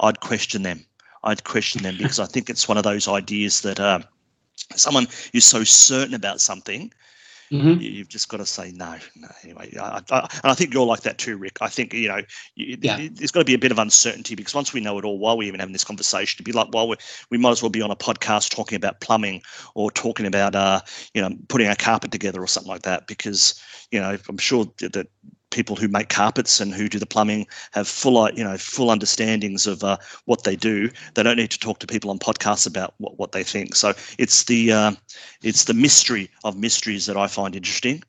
[0.00, 0.84] I'd question them.
[1.22, 4.00] I'd question them because I think it's one of those ideas that uh,
[4.74, 6.92] someone who's so certain about something
[7.52, 7.82] Mhm.
[7.82, 8.98] you- you've just got to say no.
[9.14, 11.58] no anyway, I, I, and I think you're like that too, Rick.
[11.60, 12.22] I think you know,
[12.54, 13.08] you, Yeah.
[13.12, 15.36] there's got to be a bit of uncertainty because once we know it all, while
[15.36, 16.96] we're even having this conversation, to be like, well, we,
[17.30, 19.42] we might as well be on a podcast talking about plumbing
[19.74, 20.80] or talking about, uh,
[21.12, 23.06] you know, putting a carpet together or something like that.
[23.06, 25.08] Because you know, I'm sure that
[25.52, 28.90] people who make carpets and who do the plumbing have full, uh, you know, full
[28.90, 30.90] understandings of uh, what they do.
[31.14, 33.76] They don't need to talk to people on podcasts about what, what they think.
[33.76, 34.92] So it's the uh,
[35.42, 38.02] it's the mystery of mysteries that I find interesting.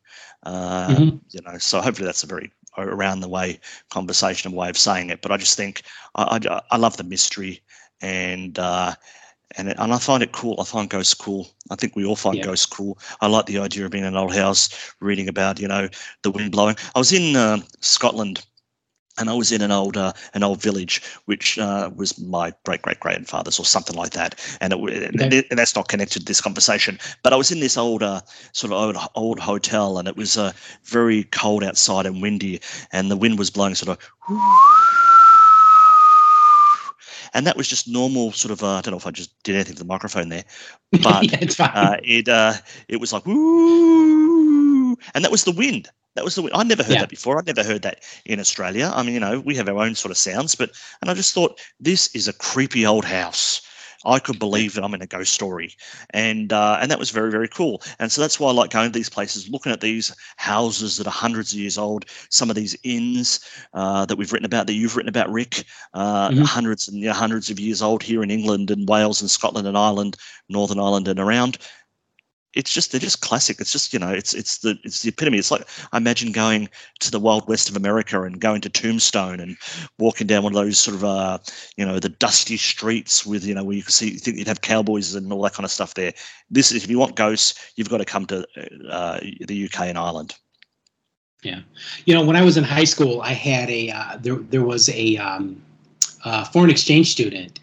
[0.43, 1.19] Uh, Mhm.
[1.31, 3.59] You know, so hopefully that's a very around the way
[3.91, 5.21] conversation and way of saying it.
[5.21, 5.83] But I just think
[6.15, 7.61] I, I, I love the mystery
[8.01, 8.57] and.
[9.57, 10.55] And, it, and I find it cool.
[10.59, 11.49] I find ghosts cool.
[11.69, 12.45] I think we all find Yeah.
[12.45, 12.97] ghosts cool.
[13.21, 15.89] I like the idea of being in an old house, reading about you know
[16.23, 16.75] the wind blowing.
[16.95, 18.43] I was in uh, Scotland
[19.17, 22.81] and I was in an old uh, an old village which uh, was my great
[22.81, 24.79] great grandfather's or something like that, and it,
[25.21, 25.43] Okay.
[25.49, 26.99] and that's not connected to this conversation.
[27.21, 28.21] But I was in this old uh,
[28.53, 30.51] sort of old old hotel, and it was uh,
[30.83, 32.59] very cold outside and windy,
[32.91, 35.12] and the wind was blowing sort of.
[37.33, 38.63] And that was just normal, sort of.
[38.63, 40.43] Uh, I don't know if I just did anything to the microphone there,
[41.03, 42.53] but yeah, uh, it uh,
[42.87, 45.89] it was like woo, and that was the wind.
[46.15, 46.53] That was the wind.
[46.55, 46.99] I never heard Yeah.
[47.01, 47.39] that before.
[47.39, 48.91] I'd never heard that in Australia.
[48.93, 51.33] I mean, you know, we have our own sort of sounds, but and I just
[51.33, 53.61] thought this is a creepy old house.
[54.05, 55.75] I could believe that I'm in a ghost story,
[56.11, 57.81] and uh, and that was very very cool.
[57.99, 61.07] And so that's why I like going to these places, looking at these houses that
[61.07, 62.05] are hundreds of years old.
[62.29, 63.39] Some of these inns
[63.73, 66.43] uh, that we've written about, that you've written about, Rick, uh, Mhm.
[66.45, 69.67] hundreds and you know, hundreds of years old here in England and Wales and Scotland
[69.67, 70.17] and Ireland,
[70.49, 71.57] Northern Ireland and around.
[72.53, 73.59] It's just they're just classic.
[73.59, 75.37] It's just you know it's it's the it's the epitome.
[75.37, 79.39] It's like I imagine going to the wild west of America and going to Tombstone
[79.39, 79.57] and
[79.97, 81.39] walking down one of those sort of uh
[81.77, 84.47] you know the dusty streets with you know where you can see you think you'd
[84.47, 86.13] have cowboys and all that kind of stuff there.
[86.49, 88.45] This is if you want ghosts, you've got to come to
[88.89, 90.35] uh, the UK and Ireland.
[91.41, 91.59] Yeah,
[92.05, 94.89] you know, when I was in high school, I had a uh, there there was
[94.89, 95.61] a um,
[96.23, 97.59] uh, foreign exchange student.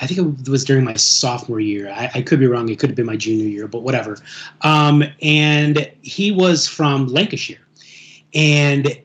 [0.00, 1.90] I think it was during my sophomore year.
[1.90, 2.68] I, I could be wrong.
[2.68, 4.18] It could have been my junior year, but whatever.
[4.62, 7.66] Um, and he was from Lancashire,
[8.34, 9.00] and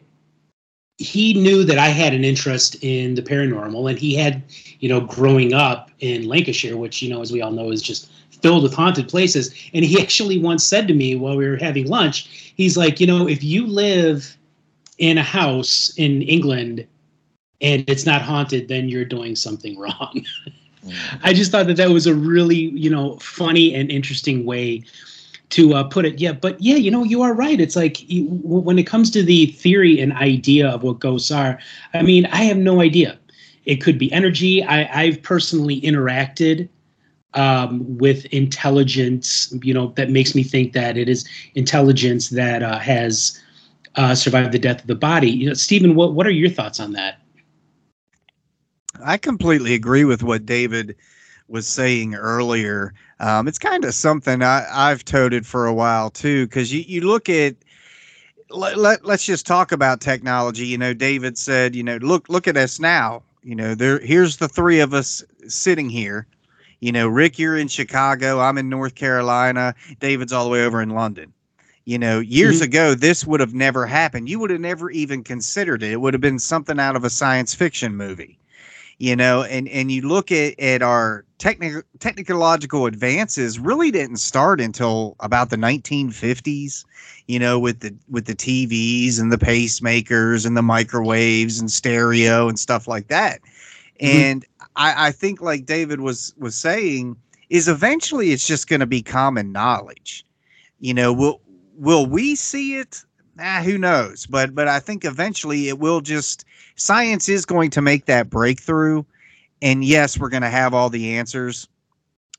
[0.97, 4.43] he knew that I had an interest in the paranormal, and he had,
[4.79, 8.11] you know, growing up in Lancashire, which you know, as we all know, is just
[8.43, 9.53] filled with haunted places.
[9.73, 13.07] And he actually once said to me while we were having lunch, he's like, you
[13.07, 14.37] know, if you live
[14.99, 16.85] in a house in England
[17.61, 20.25] and it's not haunted, then you're doing something wrong.
[21.23, 24.83] I just thought that that was a really, you know, funny and interesting way
[25.49, 26.19] to uh, put it.
[26.19, 27.61] Yeah, but yeah, you know, you are right.
[27.61, 31.59] It's like you, when it comes to the theory and idea of what ghosts are,
[31.93, 33.19] I mean, I have no idea.
[33.65, 34.63] It could be energy.
[34.63, 36.67] I, I've personally interacted
[37.35, 42.79] um, with intelligence, you know, that makes me think that it is intelligence that uh,
[42.79, 43.41] has
[43.95, 45.29] uh, survived the death of the body.
[45.29, 47.19] You know, Stephen, what what are your thoughts on that?
[49.03, 50.95] I completely agree with what David
[51.47, 52.93] was saying earlier.
[53.19, 57.01] Um, it's kind of something I, I've toted for a while too, because you, you
[57.07, 57.55] look at
[58.49, 60.65] let, let let's just talk about technology.
[60.65, 63.23] You know, David said, you know, look look at us now.
[63.43, 66.27] You know, there here's the three of us sitting here.
[66.79, 68.39] You know, Rick, you're in Chicago.
[68.39, 69.75] I'm in North Carolina.
[69.99, 71.33] David's all the way over in London.
[71.85, 72.65] You know, years Mhm.
[72.65, 74.29] ago, this would have never happened.
[74.29, 75.91] You would have never even considered it.
[75.91, 78.37] It would have been something out of a science fiction movie
[78.99, 84.61] you know and and you look at at our technical technological advances really didn't start
[84.61, 86.85] until about the 1950s
[87.27, 92.47] you know with the with the TVs and the pacemakers and the microwaves and stereo
[92.47, 93.41] and stuff like that.
[94.01, 94.05] Mm-hmm.
[94.05, 97.15] And I, I think like david was was saying
[97.49, 100.25] is eventually it's just going to be common knowledge.
[100.79, 101.41] You know will
[101.77, 103.03] will we see it
[103.39, 107.81] ah, who knows but but i think eventually it will just science is going to
[107.81, 109.03] make that breakthrough
[109.63, 111.69] and yes, we're going to have all the answers.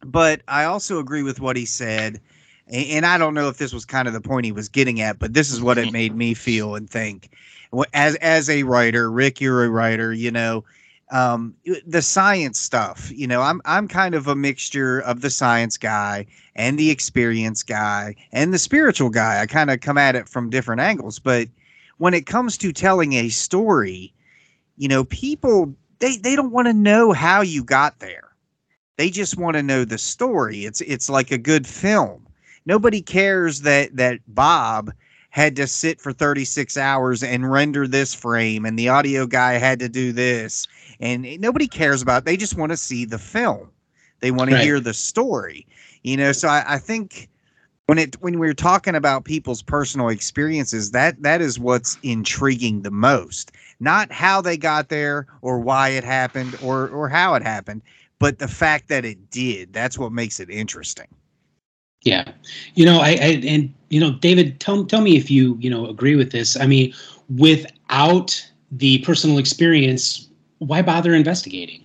[0.05, 2.21] But I also agree with what he said.
[2.71, 5.01] a- And I don't know if this was kind of the point he was getting
[5.01, 7.31] at, but this is what it made me feel and think.
[7.95, 10.65] As as a writer, Rick, you're a writer, you know,
[11.11, 11.55] um,
[11.87, 13.11] the science stuff.
[13.15, 17.63] You know, I'm I'm kind of a mixture of the science guy and the experience
[17.63, 19.41] guy and the spiritual guy.
[19.41, 21.49] I kind of come at it from different angles, but
[21.99, 24.13] when it comes to telling a story,
[24.77, 28.31] you know, people they they don't want to know how you got there.
[28.97, 30.65] They just want to know the story.
[30.65, 32.27] It's it's like a good film.
[32.67, 34.93] Nobody cares that that Bob
[35.35, 39.81] had to sit for 36 hours and render this frame and the audio guy had
[39.81, 40.69] to do this
[41.01, 43.69] and nobody cares about they just want to see the film.
[44.21, 45.67] They want to hear the story
[46.05, 47.29] you know so I, I think
[47.87, 52.93] when it when we're talking about people's personal experiences that that is what's intriguing the
[52.93, 53.51] most.
[53.81, 57.83] Not how they got there or why it happened or or how it happened
[58.21, 61.09] but the fact that it did that's what makes it interesting
[62.05, 62.31] Yeah,
[62.75, 65.87] you know, I, I and you know, David, tell tell me if you you know
[65.87, 66.59] agree with this.
[66.59, 66.95] I mean,
[67.29, 71.85] without the personal experience, why bother investigating?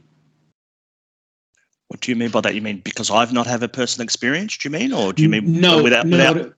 [1.87, 2.53] What do you mean by that?
[2.53, 4.57] You mean because I've not had a personal experience?
[4.57, 5.81] Do you mean, or do you mean no?
[5.81, 6.53] without no, without?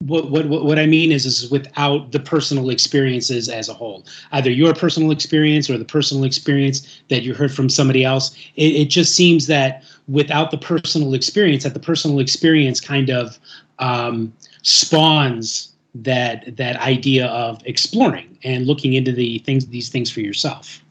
[0.00, 4.04] What, what what what I mean is is without the personal experiences as a whole,
[4.32, 8.34] either your personal experience or the personal experience that you heard from somebody else.
[8.56, 13.38] It, it just seems that without the personal experience, that the personal experience kind of
[13.78, 20.20] um, spawns that that idea of exploring and looking into the things these things for
[20.20, 20.82] yourself.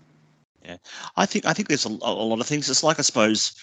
[0.64, 0.78] Yeah
[1.16, 2.70] i think I think there's a, a lot of things.
[2.70, 3.54] It's like I suppose,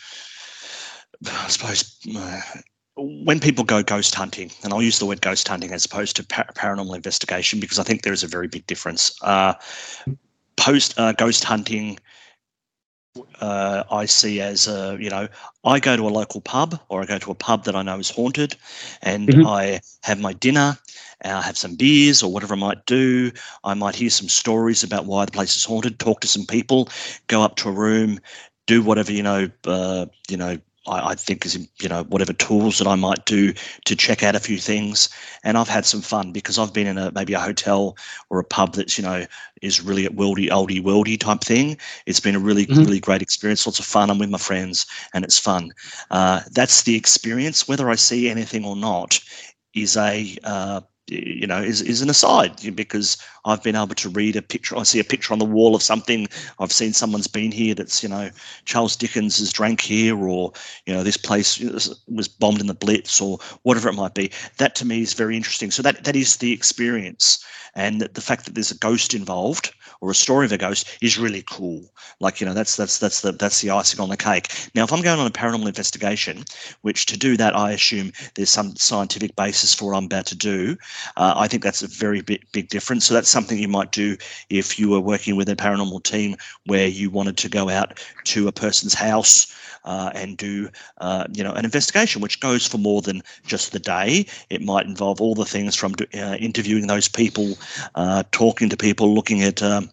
[1.27, 2.41] I suppose uh,
[2.97, 6.25] when people go ghost hunting, and I'll use the word ghost hunting as opposed to
[6.25, 9.17] par- paranormal investigation because I think there is a very big difference.
[9.23, 9.55] Uh,
[10.57, 11.99] post uh, ghost hunting,
[13.41, 15.29] uh, I see as uh, you know,
[15.65, 17.99] I go to a local pub or I go to a pub that I know
[17.99, 18.57] is haunted,
[19.03, 19.45] and Mhm.
[19.45, 20.79] I have my dinner.
[21.25, 23.33] I have some beers or whatever I might do.
[23.65, 25.99] I might hear some stories about why the place is haunted.
[25.99, 26.89] Talk to some people.
[27.29, 28.21] Go up to a room.
[28.67, 29.49] Do whatever you know.
[29.67, 30.59] Uh, you know.
[30.87, 33.53] I, I think is you know whatever tools that I might do
[33.85, 35.09] to check out a few things,
[35.45, 37.97] and I've had some fun because I've been in a maybe a hotel
[38.31, 39.27] or a pub that's you know
[39.63, 41.77] is really a worldy oldie worldy type thing.
[42.07, 42.85] It's been a really Mhm.
[42.85, 43.67] really great experience.
[43.67, 44.11] Lots of fun.
[44.11, 45.71] I'm with my friends, and it's fun.
[46.11, 47.69] Uh, that's the experience.
[47.69, 49.21] Whether I see anything or not
[49.75, 54.37] is a uh, you know is, is an aside because I've been able to read
[54.37, 54.77] a picture.
[54.77, 56.29] I see a picture on the wall of something.
[56.59, 57.75] I've seen someone's been here.
[57.75, 58.31] That's you know
[58.65, 60.53] Charles Dickens has drank here, or
[60.87, 64.31] you know this place was bombed in the Blitz, or whatever it might be.
[64.59, 65.71] That to me is very interesting.
[65.71, 70.11] So that that is the experience, and the fact that there's a ghost involved or
[70.11, 71.81] a story of a ghost is really cool.
[72.21, 74.49] Like you know that's that's that's the that's the icing on the cake.
[74.75, 76.45] Now if I'm going on a paranormal investigation,
[76.83, 80.37] which to do that I assume there's some scientific basis for what I'm about to
[80.37, 80.77] do.
[81.17, 83.07] Uh, I think that's a very big, big difference.
[83.07, 84.17] So that's something you might do
[84.51, 88.49] if you were working with a paranormal team where you wanted to go out to
[88.49, 93.03] a person's house uh, and do, uh, you know, an investigation, which goes for more
[93.03, 94.27] than just the day.
[94.51, 97.59] It might involve all the things from uh, interviewing those people,
[97.95, 99.63] uh, talking to people, looking at.
[99.63, 99.91] Um,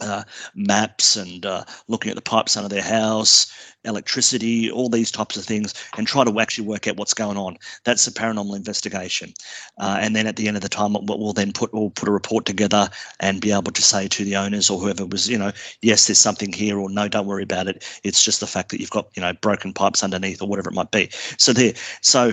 [0.00, 3.52] uh, maps and uh, looking at the pipes under their house,
[3.84, 7.56] electricity, all these types of things, and try to actually work out what's going on.
[7.84, 9.32] That's a paranormal investigation.
[9.78, 12.08] Uh, and then at the end of the time, we'll, we'll then put we'll put
[12.08, 12.88] a report together
[13.20, 16.18] and be able to say to the owners or whoever was, you know, yes, there's
[16.18, 17.84] something here, or no, don't worry about it.
[18.04, 20.74] It's just the fact that you've got you know broken pipes underneath or whatever it
[20.74, 21.10] might be.
[21.38, 22.32] So there, so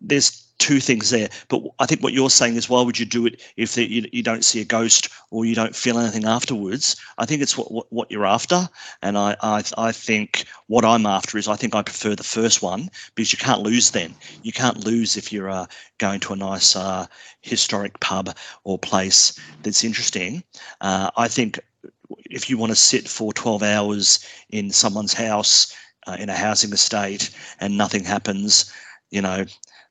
[0.00, 1.28] there's two things there.
[1.48, 4.08] But I think what you're saying is, why would you do it if the, you,
[4.12, 6.96] you don't see a ghost or you don't feel anything afterwards?
[7.18, 8.68] I think it's what, what, what you're after.
[9.02, 12.62] And I, I, I think what I'm after is I think I prefer the first
[12.62, 14.14] one because you can't lose then.
[14.42, 15.66] You can't lose if you're uh,
[15.98, 17.06] going to a nice uh,
[17.40, 20.42] historic pub or place that's interesting.
[20.80, 21.58] Uh, I think
[22.30, 25.74] if you want to sit for 12 hours in someone's house
[26.06, 28.72] uh, in a housing estate and nothing happens,
[29.10, 29.44] you know,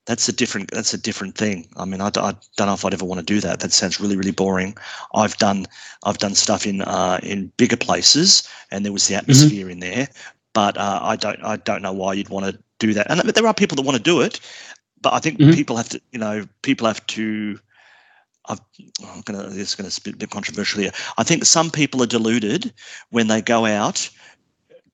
[0.07, 1.67] that's a different that's a different thing.
[1.75, 3.59] I mean, I, I don't know if I'd ever want to do that.
[3.59, 4.75] That sounds really really boring.
[5.13, 5.67] I've done
[6.03, 10.07] I've done stuff in uh, in bigger places, and there was the atmosphere in there.
[10.53, 13.11] But uh, I don't I don't know why you'd want to do that.
[13.11, 14.39] And there are people that want to do it,
[15.01, 15.53] but I think Mhm.
[15.53, 17.59] people have to you know people have to.
[18.49, 18.61] I've,
[19.05, 20.91] I'm gonna this is gonna be a bit controversial here.
[21.17, 22.73] I think some people are deluded
[23.09, 24.09] when they go out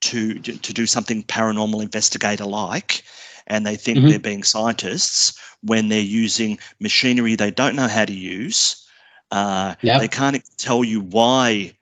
[0.02, 3.04] to to do something paranormal investigator like
[3.48, 4.10] and they think Mhm.
[4.10, 8.76] they're being scientists when they're using machinery they don't know how to use.
[9.32, 10.00] Uh, Yep.
[10.00, 11.74] They can't tell you why.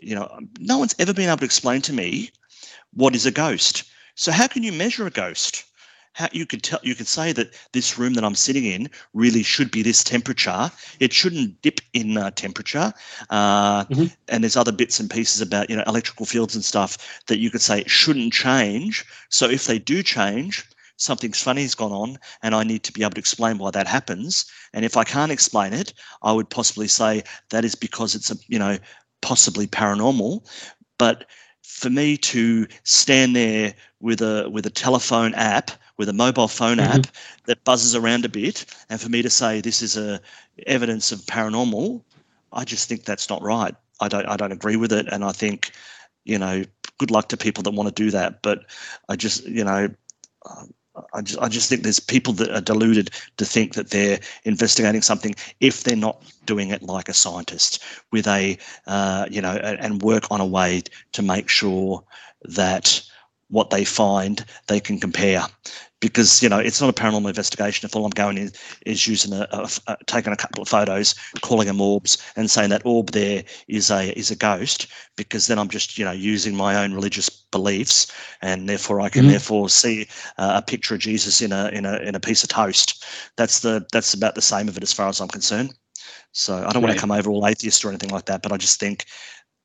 [0.00, 2.30] You know, no one's ever been able to explain to me
[2.94, 3.84] what is a ghost.
[4.14, 5.64] So how can you measure a ghost?
[6.12, 9.42] How you could tell you could say that this room that I'm sitting in really
[9.44, 10.70] should be this temperature.
[10.98, 12.92] It shouldn't dip in uh, temperature.
[13.30, 14.10] Uh, Mhm.
[14.28, 17.50] And there's other bits and pieces about you know electrical fields and stuff that you
[17.50, 19.04] could say shouldn't change.
[19.28, 20.64] So if they do change,
[21.00, 24.46] something's funny's gone on, and I need to be able to explain why that happens.
[24.74, 28.36] And if I can't explain it, I would possibly say that is because it's a
[28.48, 28.78] you know
[29.22, 30.46] possibly paranormal.
[30.98, 31.26] But
[31.62, 36.80] for me to stand there with a with a telephone app, with a mobile phone
[36.80, 37.04] Mhm.
[37.04, 37.06] app
[37.46, 40.20] that buzzes around a bit, and for me to say this is a
[40.66, 42.02] evidence of paranormal,
[42.52, 43.74] I just think that's not right.
[44.00, 45.72] I don't I don't agree with it, and I think
[46.24, 46.64] you know
[46.98, 48.42] good luck to people that want to do that.
[48.42, 48.66] But
[49.08, 49.88] I just you know.
[51.14, 55.02] I just, I just think there's people that are deluded to think that they're investigating
[55.02, 59.80] something if they're not doing it like a scientist with a, uh, you know, a-
[59.80, 60.82] and work on a way
[61.12, 62.02] to make sure
[62.42, 63.02] that
[63.50, 65.42] what they find they can compare.
[66.00, 68.52] Because you know it's not a paranormal investigation if all I'm going is
[68.86, 72.70] is using a, a, a taking a couple of photos, calling them orbs, and saying
[72.70, 74.86] that orb there is a is a ghost.
[75.16, 79.26] Because then I'm just you know using my own religious beliefs, and therefore I can
[79.26, 79.30] Mhm.
[79.30, 82.48] therefore see uh, a picture of Jesus in a in a in a piece of
[82.48, 83.04] toast.
[83.36, 85.74] That's the that's about the same of it as far as I'm concerned.
[86.32, 88.56] So I don't want to come over all atheist or anything like that, but I
[88.56, 89.04] just think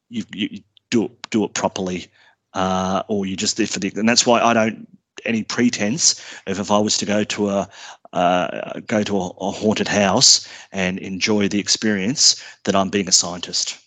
[0.10, 0.60] you you, you
[0.90, 2.08] do it do it properly,
[2.56, 4.88] uh, or you're just there for the and that's why I don't
[5.26, 7.70] any pretense of if I was to go to a
[8.14, 13.12] uh, go to a, a haunted house and enjoy the experience that I'm being a
[13.12, 13.78] scientist.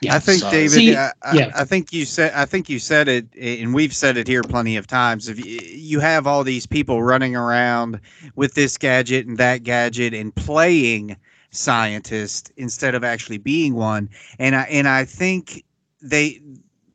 [0.00, 0.14] Yeah.
[0.14, 0.70] I think so- David.
[0.70, 1.52] See, I, I- yeah.
[1.54, 2.32] I think you said.
[2.34, 5.28] I think you said it, and we've said it here plenty of times.
[5.28, 8.00] If you, you have all these people running around
[8.36, 11.16] with this gadget and that gadget and playing
[11.50, 14.08] scientist instead of actually being one,
[14.38, 15.64] and I and I think
[16.00, 16.40] they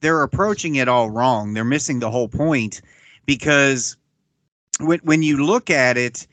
[0.03, 1.53] they're approaching it all wrong.
[1.53, 2.81] They're missing the whole point
[3.25, 3.97] because
[4.79, 6.27] when when you look at it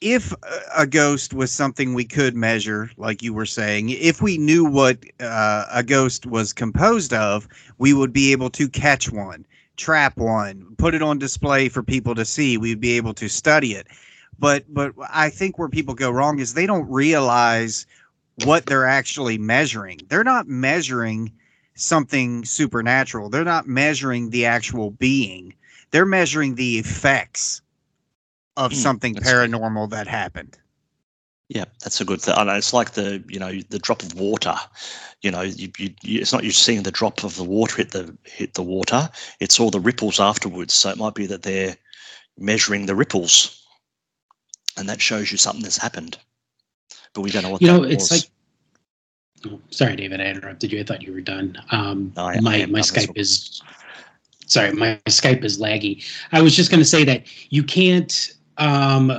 [0.00, 0.32] if
[0.76, 4.98] a- ghost was something we could measure, like you were saying, if we knew what
[5.20, 7.48] uh, a ghost was composed of,
[7.78, 9.44] we would be able to catch one,
[9.76, 12.56] trap one, put it on display for people to see.
[12.58, 13.88] We'd be able to study it.
[14.38, 17.86] But but I think where people go wrong is they don't realize
[18.44, 19.98] what they're actually measuring.
[20.08, 21.32] They're not measuring
[21.78, 23.30] something supernatural.
[23.30, 25.54] They're not measuring the actual being.
[25.92, 27.62] They're measuring the effects
[28.56, 29.50] of Mm, something that's right.
[29.50, 30.58] paranormal that happened.
[31.48, 32.34] Yeah, that's a good thing.
[32.36, 34.54] I know it's like the you know the drop of water.
[35.22, 37.92] You know, you, you, you, it's not you seeing the drop of the water hit
[37.92, 39.10] the hit the water.
[39.40, 40.74] It's all the ripples afterwards.
[40.74, 41.76] So it might be that they're
[42.38, 43.64] measuring the ripples,
[44.76, 46.18] and that shows you something that's happened.
[47.14, 48.12] But we don't know what you that know, it's was.
[48.12, 48.24] like.
[49.46, 50.80] Oh, sorry, David, I interrupted you.
[50.80, 51.56] I thought you were done.
[51.70, 53.06] Um, No, I- I my am my done as well.
[53.06, 53.62] Skype is.
[54.46, 56.02] Sorry, my Skype is laggy.
[56.32, 59.12] I was just going to say that you can't um,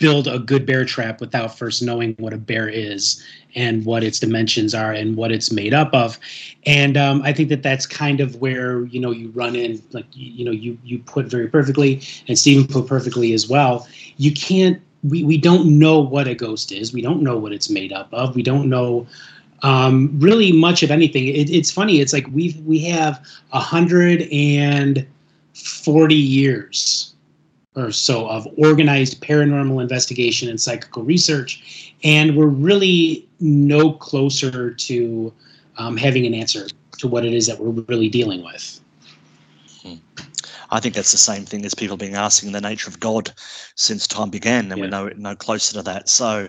[0.00, 3.22] build a good bear trap without first knowing what a bear is
[3.54, 6.18] and what its dimensions are and what it's made up of.
[6.66, 10.06] And um, I think that that's kind of where you know you run in, like
[10.12, 13.86] you, you know, you you put very perfectly, and Stephen put perfectly as well.
[14.16, 14.80] You can't.
[15.08, 16.92] We, we don't know what a ghost is.
[16.92, 18.34] We don't know what it's made up of.
[18.34, 19.06] We don't know
[19.62, 21.28] um, really much of anything.
[21.28, 22.00] It, it's funny.
[22.00, 25.06] It's like we we have a hundred and
[25.54, 27.14] forty years
[27.76, 35.32] or so of organized paranormal investigation and psychical research, and we're really no closer to
[35.78, 36.66] um, having an answer
[36.98, 38.80] to what it is that we're really dealing with.
[40.74, 43.32] I think that's the same thing as people being asking the nature of God
[43.76, 46.08] since time began, and we're no no closer to that.
[46.08, 46.48] So,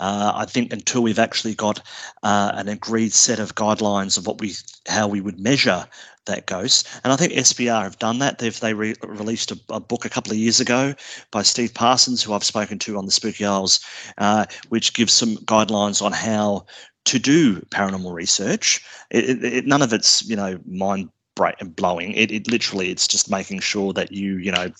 [0.00, 1.82] uh, I think until we've actually got
[2.22, 4.54] uh, an agreed set of guidelines of what we
[4.88, 5.86] how we would measure
[6.24, 8.38] that ghost, and I think SPR have done that.
[8.38, 10.94] They've they re- released a, a book a couple of years ago
[11.30, 13.80] by Steve Parsons, who I've spoken to on the Spooky Isles,
[14.16, 16.64] uh, which gives some guidelines on how
[17.04, 18.82] to do paranormal research.
[19.10, 22.12] It, it, it, none of it's you know mind bright and blowing.
[22.14, 24.72] It, it literally it's just making sure that you you know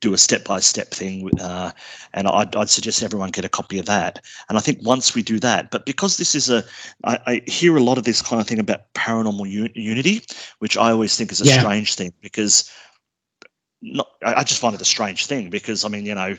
[0.00, 1.30] do a step by step thing.
[1.40, 1.72] Uh,
[2.12, 4.22] and I'd, I'd suggest everyone get a copy of that.
[4.48, 6.62] And I think once we do that, but because this is a,
[7.04, 10.20] I, I hear a lot of this kind of thing about paranormal u- unity,
[10.58, 11.58] which I always think is a Yeah.
[11.60, 12.70] strange thing because
[13.80, 16.36] not, I I just find it a strange thing because I mean, you know,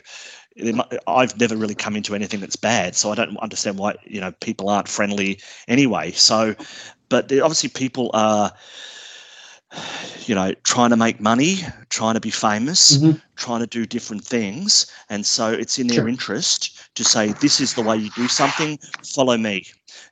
[1.06, 4.32] I've never really come into anything that's bad, so I don't understand why you know
[4.40, 6.12] people aren't friendly anyway.
[6.12, 6.54] So,
[7.08, 8.52] but obviously people are,
[10.26, 11.58] you know, trying to make money,
[11.88, 13.20] trying to be famous, Mhm.
[13.36, 16.08] trying to do different things, and so it's in their Sure.
[16.08, 18.78] interest to say this is the way you do something.
[19.04, 19.64] Follow me.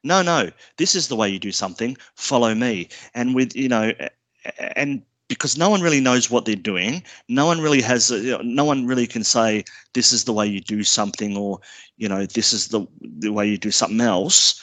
[0.02, 1.96] No, no, this is the way you do something.
[2.14, 2.88] Follow me.
[3.14, 3.92] And with you know,
[4.76, 7.02] and because no one really knows what they're doing.
[7.28, 10.46] No one really has, you know, no one really can say this is the way
[10.46, 11.60] you do something, or
[11.96, 14.60] you know, this is the the way you do something else.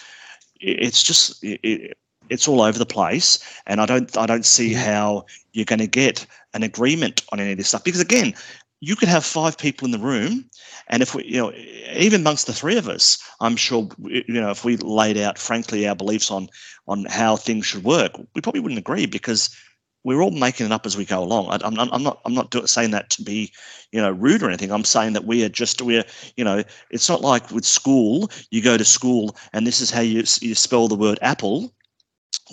[0.59, 1.97] It's just it,
[2.31, 5.87] it's all over the place, and I don't I don't see how you're going to
[5.87, 8.33] get an agreement on any of this stuff because again,
[8.79, 10.49] you could have five people in the room,
[10.87, 11.53] and if we you know
[11.95, 15.87] even amongst the three of us, I'm sure you know if we laid out frankly
[15.87, 16.47] our beliefs on
[16.87, 19.55] on how things should work, we probably wouldn't agree because
[20.03, 21.47] we're all making it up as we go along.
[21.49, 23.51] I, I'm, not, I'm not, I'm not do, saying that to be,
[23.91, 24.71] you know, rude or anything.
[24.71, 26.03] I'm saying that we are just, we're,
[26.37, 28.31] you know, it's not like with school.
[28.49, 31.71] You go to school and this is how you you spell the word apple.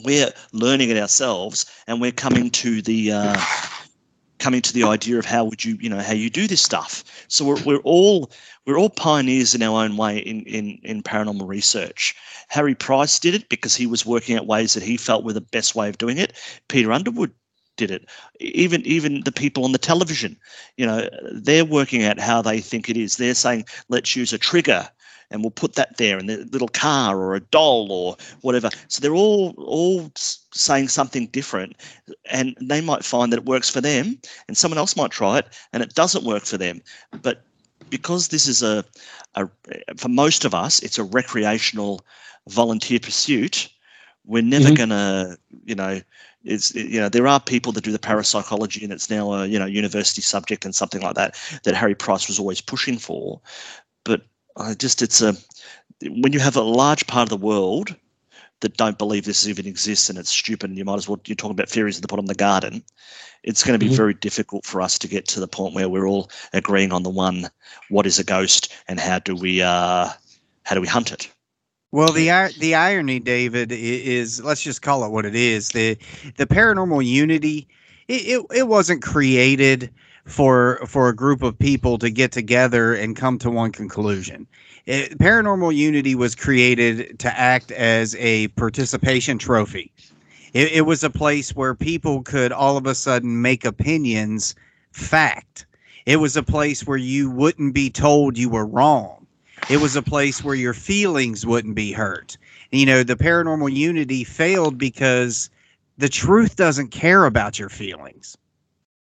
[0.05, 3.13] We're learning it ourselves, and we're coming to the.
[3.13, 3.41] Uh,
[4.39, 7.05] coming to the idea of how would you you know how you do this stuff.
[7.29, 8.31] So we're, we're all
[8.67, 12.15] we're all pioneers in our own way in, in in paranormal research.
[12.49, 15.41] Harry price did it because he was working out ways that he felt were the
[15.41, 16.33] best way of doing it.
[16.69, 17.33] Peter underwood
[17.77, 18.09] did it.
[18.41, 20.37] Even even the people on the television
[20.77, 23.17] you know they're working out how they think it is.
[23.17, 24.89] They're saying let's use a trigger
[25.31, 28.71] and we'll put that there in the little car or a doll or whatever.
[28.89, 31.77] So they're all all saying something different
[32.31, 34.19] and they might find that it works for them
[34.49, 36.81] and someone else might try it and it doesn't work for them.
[37.23, 37.45] But
[37.91, 38.85] because this is a,
[39.35, 39.49] a
[39.97, 42.01] for most of us it's a recreational
[42.49, 43.69] volunteer pursuit
[44.25, 44.77] we're never Mhm.
[44.77, 46.01] going to you know
[46.45, 49.59] it's you know there are people that do the parapsychology and it's now a you
[49.59, 53.41] know university subject and something like that that harry price was always pushing for.
[54.05, 54.23] But
[54.59, 55.35] i just it's a
[56.03, 57.97] when you have a large part of the world
[58.61, 61.37] that don't believe this even exists and it's stupid and you might as well you're
[61.37, 62.83] talking about fairies at the bottom of the garden
[63.45, 63.97] it's going to be Mhm.
[63.97, 67.11] very difficult for us to get to the point where we're all agreeing on the
[67.11, 67.49] one
[67.91, 70.09] what is a ghost and how do we uh
[70.65, 71.31] how do we hunt it
[71.93, 72.29] Well, the
[72.59, 75.71] the irony, David, is let's just call it what it is.
[75.71, 75.97] the
[76.37, 77.69] The paranormal unity,
[78.09, 79.91] it, it, it wasn't created
[80.29, 84.47] for for a group of people to get together and come to one conclusion.
[84.87, 89.93] It, paranormal unity was created to act as a participation trophy.
[90.53, 94.55] It, it was a place where people could all of a sudden make opinions
[94.93, 95.67] fact.
[96.07, 99.19] It was a place where you wouldn't be told you were wrong
[99.69, 102.39] it was a place where your feelings wouldn't be hurt.
[102.71, 105.51] You know, the paranormal unity failed because
[105.99, 108.37] the truth doesn't care about your feelings.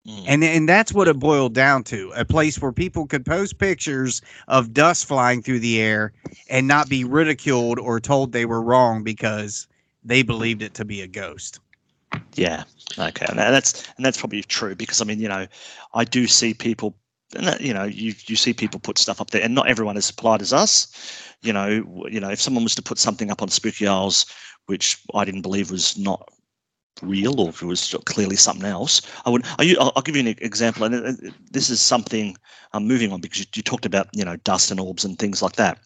[0.08, 0.24] Mm.
[0.28, 2.12] And and that's what it boiled down to.
[2.16, 6.14] A place where people could post pictures of dust flying through the air
[6.50, 9.68] and not be ridiculed or told they were wrong because
[10.04, 11.60] they believed it to be a ghost.
[12.36, 12.64] Yeah.
[13.00, 13.26] Okay.
[13.28, 15.48] And that's and that's probably true because I mean, you know,
[15.96, 16.96] I do see people,
[17.36, 20.08] and you know, you you see people put stuff up there, and not everyone is
[20.08, 20.88] as polite as us.
[21.42, 24.28] You know, you know, if someone was to put something up on Spooky Isles,
[24.68, 26.30] which I didn't believe was not
[27.02, 29.46] real or if it was clearly something else, I would.
[29.60, 32.38] I, I'll, give you an example, and this is something
[32.74, 35.42] I'm moving on because you, you talked about you know dust and orbs and things
[35.42, 35.80] like that.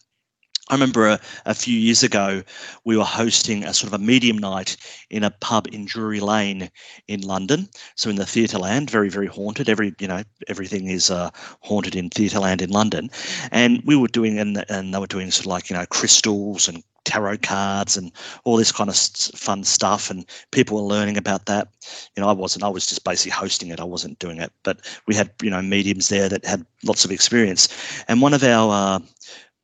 [0.70, 2.44] I remember a, a few years ago,
[2.84, 4.76] we were hosting a sort of a medium night
[5.10, 6.70] in a pub in Drury Lane
[7.08, 7.68] in London.
[7.96, 9.68] So in the Theatreland, very very haunted.
[9.68, 11.30] Every you know everything is uh,
[11.62, 13.10] haunted in Theatreland in London,
[13.50, 16.68] and we were doing and and they were doing sort of like you know crystals
[16.68, 18.12] and tarot cards and
[18.44, 21.68] all this kind of fun stuff, and people were learning about that.
[22.16, 22.64] You know, I wasn't.
[22.64, 23.80] I was just basically hosting it.
[23.80, 27.10] I wasn't doing it, but we had you know mediums there that had lots of
[27.10, 27.68] experience,
[28.08, 28.98] and one of our uh,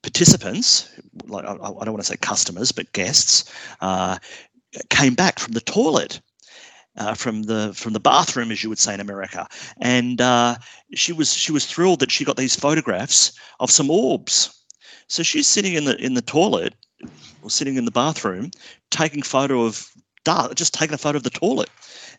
[0.02, 0.90] participants,
[1.26, 4.18] like I, I don't want to say customers, but guests, uh,
[4.90, 6.20] came back from the toilet.
[6.98, 9.46] Uh, from the from the bathroom, as you would say in America,
[9.82, 10.56] and uh,
[10.94, 14.64] she was she was thrilled that she got these photographs of some orbs.
[15.06, 16.72] So she's sitting in the in the toilet
[17.42, 18.50] or sitting in the bathroom,
[18.90, 19.90] taking photo of
[20.56, 21.70] just taking a photo of the toilet,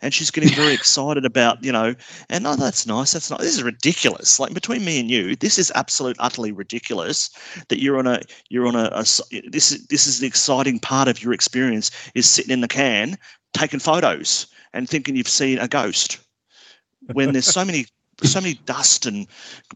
[0.02, 1.94] and she's getting very excited about you know,
[2.30, 4.40] and oh that's nice, that's not this is ridiculous.
[4.40, 7.30] Like between me and you, this is absolute utterly ridiculous
[7.68, 9.04] that you're on a you're on a, a
[9.50, 13.18] this is this is the exciting part of your experience is sitting in the can
[13.54, 16.20] taking photos and thinking you've seen a ghost
[17.14, 17.86] when there's so many
[18.24, 19.28] so many dust and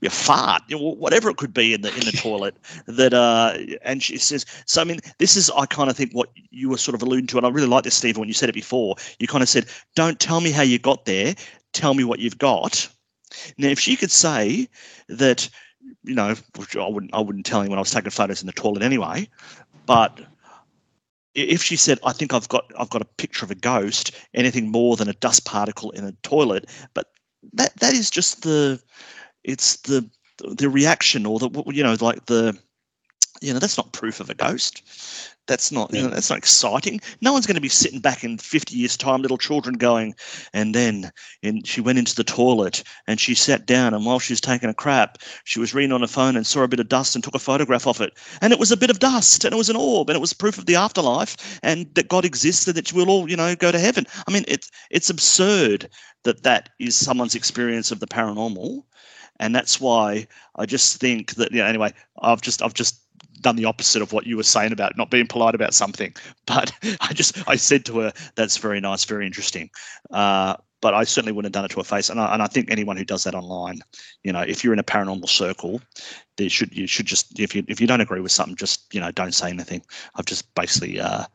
[0.03, 2.55] a fart, you know, whatever it could be in the in the toilet.
[2.87, 6.29] That uh, and she says, so I mean, this is I kind of think what
[6.49, 8.49] you were sort of alluding to, and I really like this, Stephen, when you said
[8.49, 8.95] it before.
[9.19, 9.65] You kind of said,
[9.95, 11.35] "Don't tell me how you got there,
[11.73, 12.87] tell me what you've got."
[13.57, 14.67] Now, if she could say
[15.07, 15.49] that,
[16.03, 18.81] you know, I wouldn't, I wouldn't tell when I was taking photos in the toilet
[18.81, 19.29] anyway,
[19.85, 20.19] but
[21.35, 24.71] if she said, "I think I've got I've got a picture of a ghost," anything
[24.71, 27.07] more than a dust particle in a toilet, but
[27.53, 28.81] that that is just the
[29.43, 30.07] it's the
[30.39, 32.57] the reaction or the you know like the
[33.41, 34.83] you know, that's not proof of a ghost.
[35.47, 37.01] That's not, you know, that's not exciting.
[37.19, 40.13] No one's going to be sitting back in 50 years' time, little children going,
[40.53, 41.11] and then
[41.41, 44.69] and she went into the toilet and she sat down, and while she was taking
[44.69, 47.23] a crap, she was reading on her phone and saw a bit of dust and
[47.23, 48.13] took a photograph of it.
[48.39, 50.31] And it was a bit of dust, and it was an orb, and it was
[50.31, 53.71] proof of the afterlife, and that God exists, and that we'll all, you know, go
[53.71, 54.05] to heaven.
[54.27, 55.89] I mean, it's it's absurd
[56.23, 58.83] that that is someone's experience of the paranormal
[59.41, 63.01] and that's why I just think that you know, anyway I've just I've just
[63.41, 66.13] done the opposite of what you were saying about not being polite about something
[66.45, 66.71] but
[67.01, 69.69] I just I said to her that's very nice very interesting
[70.11, 72.47] uh, but I certainly wouldn't have done it to her face and I, and I
[72.47, 73.81] think anyone who does that online
[74.23, 75.81] you know if you're in a paranormal circle
[76.37, 78.99] there should you should just if you if you don't agree with something just you
[78.99, 79.81] know don't say anything
[80.15, 81.25] I've just basically uh,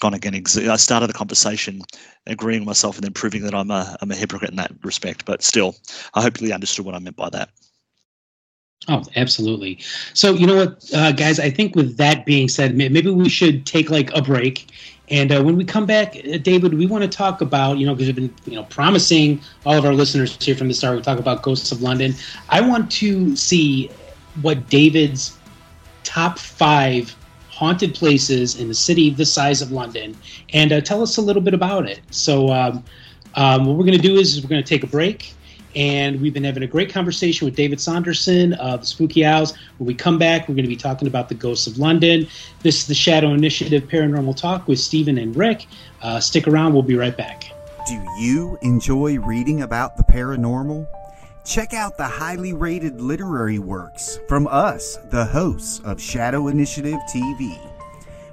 [0.00, 0.34] gone again.
[0.34, 1.82] I started the conversation
[2.26, 5.24] agreeing with myself and then proving that I'm a, I'm a hypocrite in that respect.
[5.24, 5.76] But still,
[6.14, 7.50] I hope you understood what I meant by that.
[8.88, 9.78] Oh, absolutely.
[10.14, 13.66] So, you know what, uh, guys, I think with that being said, maybe we should
[13.66, 14.70] take like a break.
[15.08, 17.94] And uh, when we come back, uh, David, we want to talk about, you know,
[17.94, 21.02] because we've been, you know, promising all of our listeners here from the start, we
[21.02, 22.14] talk about Ghosts of London.
[22.48, 23.90] I want to see
[24.42, 25.36] what David's
[26.04, 27.14] top five
[27.50, 30.16] haunted places in a city the size of London,
[30.52, 32.00] and uh, tell us a little bit about it.
[32.10, 32.84] So, um,
[33.34, 35.34] um, what we're going to do is we're going to take a break,
[35.76, 39.54] and we've been having a great conversation with David Saunderson of the Spooky Isles.
[39.76, 42.26] When we come back, we're going to be talking about the ghosts of London.
[42.62, 45.66] This is the Shadow Initiative Paranormal Talk with Stephen and Rick.
[46.02, 47.44] Uh, stick around; we'll be right back.
[47.86, 50.88] Do you enjoy reading about the paranormal?
[51.44, 57.56] Check out the highly rated literary works from us, the hosts of Shadow Initiative TV.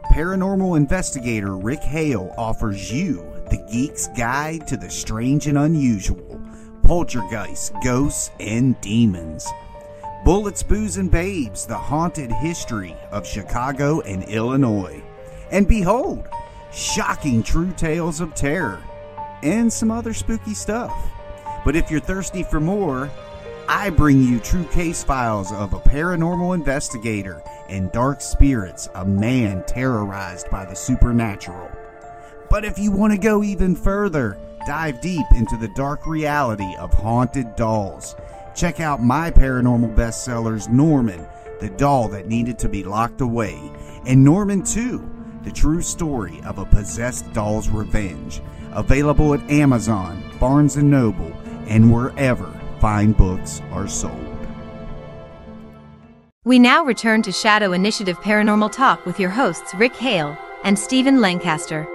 [0.06, 3.18] Paranormal investigator Rick Hale offers you
[3.52, 6.43] the geek's guide to the strange and unusual,
[6.84, 9.48] poltergeists, ghosts, and demons.
[10.24, 15.02] Bullets, Booze, and Babes, the haunted history of Chicago and Illinois.
[15.52, 16.28] And behold,
[16.72, 18.82] shocking true tales of terror
[19.42, 20.94] and some other spooky stuff.
[21.66, 23.10] But if you're thirsty for more,
[23.68, 29.64] I bring you true case files of a paranormal investigator and dark spirits, a man
[29.66, 31.72] terrorized by the supernatural.
[32.50, 36.94] But if you want to go even further, dive deep into the dark reality of
[36.94, 38.16] haunted dolls.
[38.56, 41.26] Check out my paranormal bestsellers Norman,
[41.60, 43.60] the doll that needed to be locked away,
[44.06, 45.10] and Norman 2,
[45.44, 48.42] the true story of a possessed doll's revenge.
[48.72, 51.32] Available at Amazon, Barnes & Noble,
[51.68, 54.38] and wherever fine books are sold.
[56.44, 61.22] We now return to Shadow Initiative Paranormal Talk with your hosts Rick Hale and Stephen
[61.22, 61.88] Lancaster.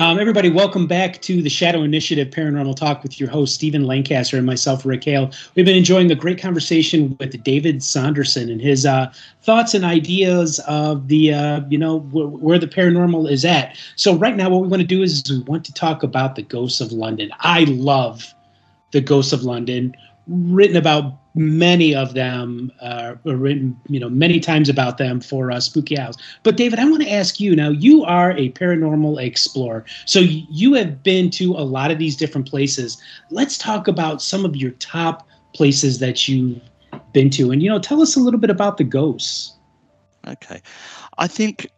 [0.00, 4.36] Um, everybody, welcome back to the Shadow Initiative Paranormal Talk with your host, Stephen Lancaster,
[4.36, 5.32] and myself, Rick Hale.
[5.56, 10.60] We've been enjoying a great conversation with David Saunderson and his uh, thoughts and ideas
[10.68, 13.76] of the, uh, you know, wh- where the paranormal is at.
[13.96, 16.36] So, right now, what we want to do is, is we want to talk about
[16.36, 17.32] the ghosts of London.
[17.40, 18.32] I love
[18.92, 19.96] the Ghosts of London,
[20.28, 25.60] written about many of them, uh, written you know many times about them for uh,
[25.60, 26.16] Spooky Isles.
[26.42, 27.70] But David, I want to ask you now.
[27.70, 32.48] You are a paranormal explorer, so you have been to a lot of these different
[32.48, 33.00] places.
[33.30, 36.60] Let's talk about some of your top places that you've
[37.12, 39.54] been to, and you know, tell us a little bit about the ghosts.
[40.26, 40.60] Okay,
[41.16, 41.70] I think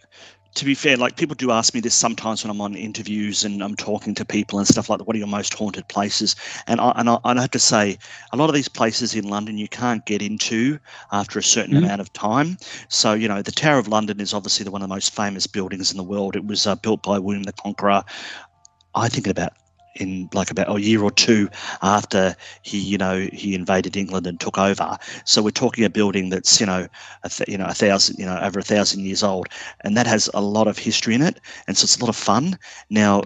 [0.55, 3.63] to be fair, like people do ask me this sometimes when I'm on interviews and
[3.63, 5.05] I'm talking to people and stuff like that.
[5.05, 6.35] What are your most haunted places?
[6.67, 7.99] And I and I, and I have to say,
[8.33, 10.79] a lot of these places in London you can't get into
[11.13, 11.85] after a certain mm-hmm.
[11.85, 12.57] amount of time.
[12.89, 15.47] So you know, the Tower of London is obviously the one of the most famous
[15.47, 16.37] buildings in the world.
[16.37, 18.03] It was uh, built by William the Conqueror.
[18.95, 19.53] I think about
[19.97, 21.49] in like about a year or two
[21.83, 24.97] after he, you know, he invaded England and took over.
[25.25, 26.87] So we're talking a building that's, you know,
[27.25, 29.49] a th- you know, a thousand, you know, over a thousand years old,
[29.83, 32.17] and that has a lot of history in it, and so it's a lot of
[32.17, 32.59] fun.
[32.89, 33.23] Now,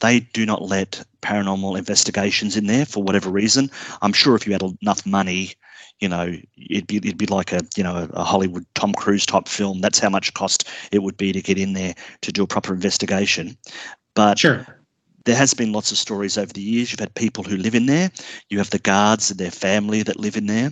[0.00, 3.70] they do not let paranormal investigations in there for whatever reason.
[4.02, 5.54] I'm sure if you had enough money,
[6.00, 6.34] you know,
[6.70, 9.80] it'd be it'd be like a you know a Hollywood Tom Cruise type film.
[9.80, 12.74] That's how much cost it would be to get in there to do a proper
[12.74, 13.56] investigation.
[14.14, 14.66] But sure
[15.26, 16.90] there has been lots of stories over the years.
[16.90, 18.10] You've had people who live in there.
[18.48, 20.70] You have the guards and their family that live in there.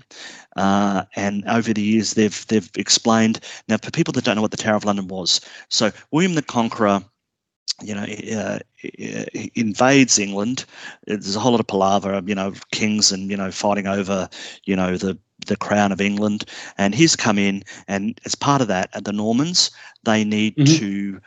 [0.56, 3.40] Uh, and over the years, they've they've explained.
[3.68, 6.42] Now, for people that don't know what the Tower of London was, so William the
[6.42, 7.02] Conqueror,
[7.82, 8.06] you know,
[8.38, 8.60] uh,
[9.56, 10.64] invades England.
[11.06, 14.28] There's a whole lot of palaver, you know, kings and you know fighting over,
[14.64, 16.44] you know, the the crown of England.
[16.78, 19.72] And he's come in, and as part of that, the Normans
[20.04, 20.78] they need mm-hmm.
[20.78, 21.20] to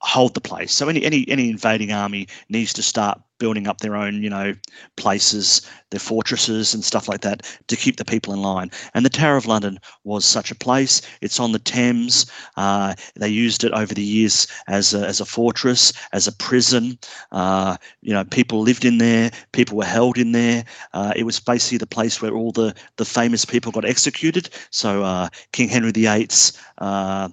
[0.00, 0.72] hold the place.
[0.72, 4.52] So any any any invading army needs to start building up their own, you know,
[4.96, 8.70] places, their fortresses and stuff like that to keep the people in line.
[8.94, 11.00] And the Tower of London was such a place.
[11.20, 12.26] It's on the Thames.
[12.56, 16.98] Uh, they used it over the years as a, as a fortress, as a prison.
[17.30, 19.30] Uh, you know, people lived in there.
[19.52, 20.64] People were held in there.
[20.92, 24.50] Uh, it was basically the place where all the the famous people got executed.
[24.70, 27.28] So uh, King Henry VIII's, uh,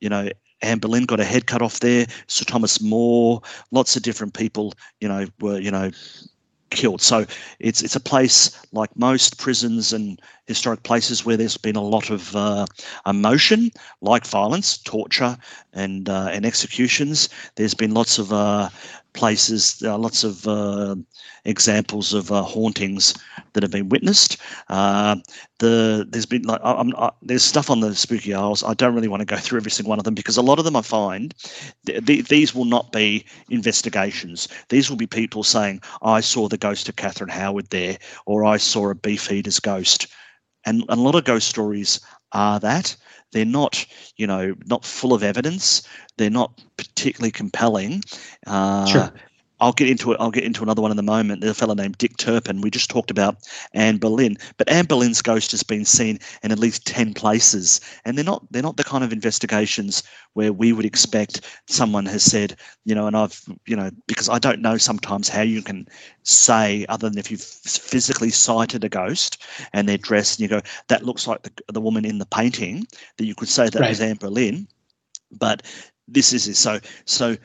[0.00, 0.30] you know,
[0.62, 2.06] Anne Boleyn got a head cut off there.
[2.26, 3.40] Sir Thomas More,
[3.70, 5.90] lots of different people, you know, were you know
[6.70, 7.02] killed.
[7.02, 7.26] So
[7.58, 12.10] it's it's a place like most prisons and historic places where there's been a lot
[12.10, 12.66] of uh,
[13.06, 15.36] emotion, like violence, torture,
[15.72, 17.28] and uh, and executions.
[17.56, 18.70] There's been lots of uh,
[19.12, 20.96] places, There are lots of uh,
[21.44, 23.14] examples of uh, hauntings
[23.52, 24.36] that have been witnessed.
[24.68, 25.16] Uh,
[25.58, 28.62] the there's been like I, there's stuff on the spooky isles.
[28.62, 30.58] I don't really want to go through every single one of them because a lot
[30.58, 31.34] of them I find
[31.86, 34.48] th- th- these will not be investigations.
[34.68, 38.56] These will be people saying I saw the ghost of Catherine Howard there, or I
[38.56, 40.06] saw a beefeater's ghost,
[40.64, 42.00] and, and a lot of ghost stories
[42.32, 42.96] are that
[43.32, 43.84] they're not
[44.16, 45.82] you know not full of evidence
[46.16, 48.02] they're not particularly compelling
[48.46, 49.12] uh, Sure.
[49.60, 50.16] I'll get into it.
[50.20, 51.40] I'll get into another one in a moment.
[51.40, 52.60] There's a fellow named Dick Turpin.
[52.60, 53.36] We just talked about
[53.74, 58.16] Anne Boleyn, but Anne Boleyn's ghost has been seen in at least ten places, and
[58.16, 60.02] they're not they're not the kind of investigations
[60.34, 64.38] where we would expect someone has said, you know, and I've you know because I
[64.38, 65.86] don't know sometimes how you can
[66.22, 69.42] say other than if you've physically sighted a ghost
[69.72, 72.86] and they're dressed and you go that looks like the, the woman in the painting
[73.16, 73.88] that you could say that Right.
[73.88, 74.66] was Anne Boleyn,
[75.32, 75.62] but
[76.08, 76.56] this is it.
[76.56, 77.36] So so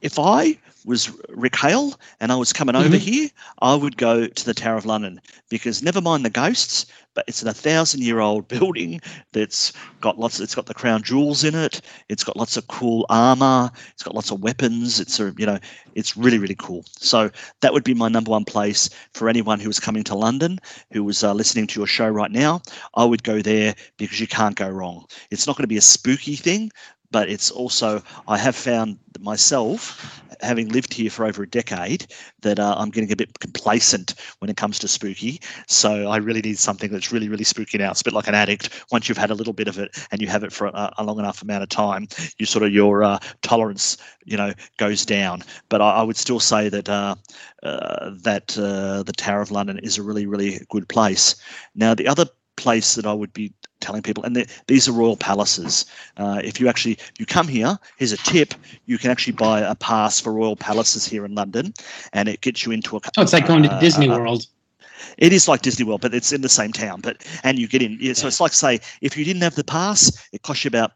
[0.00, 2.98] if I was Rick Hale and I was coming over Mhm.
[2.98, 3.28] here,
[3.62, 7.42] I would go to the Tower of London because never mind the ghosts, but it's
[7.42, 9.00] a thousand year old building
[9.32, 10.40] that's got lots.
[10.40, 11.80] It's got the crown jewels in it.
[12.08, 13.70] It's got lots of cool armor.
[13.92, 15.00] It's got lots of weapons.
[15.00, 15.58] It's a you know,
[15.94, 16.84] it's really really cool.
[16.98, 17.30] So
[17.60, 20.58] that would be my number one place for anyone who was coming to London,
[20.92, 22.60] who was uh, listening to your show right now.
[22.94, 25.06] I would go there because you can't go wrong.
[25.30, 26.70] It's not going to be a spooky thing,
[27.14, 32.08] but it's also I have found myself, having lived here for over a decade,
[32.42, 35.40] that uh, I'm getting a bit complacent when it comes to spooky.
[35.68, 37.92] So I really need something that's really really spooky now.
[37.92, 38.68] It's a bit like an addict.
[38.90, 41.04] Once you've had a little bit of it and you have it for a, a
[41.04, 42.08] long enough amount of time,
[42.38, 45.44] you sort of your uh, tolerance, you know, goes down.
[45.68, 47.14] But I, I would still say that uh,
[47.62, 51.36] uh, that uh, the Tower of London is a really really good place.
[51.76, 53.52] Now the other place that I would be
[53.84, 55.84] telling people, and these are royal palaces.
[56.16, 58.54] Uh, if you actually you come here, here's a tip:
[58.86, 61.74] you can actually buy a pass for royal palaces here in London,
[62.12, 63.00] and it gets you into a.
[63.16, 64.46] Oh, it's like going to uh, Disney uh, World.
[65.18, 67.00] It is like Disney World, but it's in the same town.
[67.02, 67.98] But and you get in.
[68.00, 70.92] Yeah, so it's like say if you didn't have the pass, it costs you about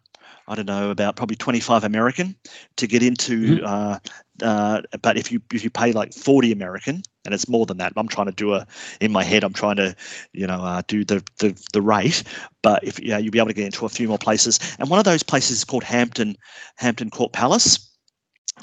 [0.49, 2.34] I don't know about probably twenty five American
[2.76, 3.59] to get into.
[3.59, 3.64] Mhm.
[3.64, 3.99] Uh,
[4.42, 7.92] uh, but if you if you pay like forty American, and it's more than that.
[7.96, 8.66] I'm trying to do a
[9.01, 9.44] in my head.
[9.44, 9.94] I'm trying to
[10.32, 12.22] you know uh, do the, the the rate.
[12.62, 14.59] But if yeah, you'll be able to get into a few more places.
[14.78, 16.36] And one of those places is called Hampton
[16.76, 17.88] Hampton Court Palace.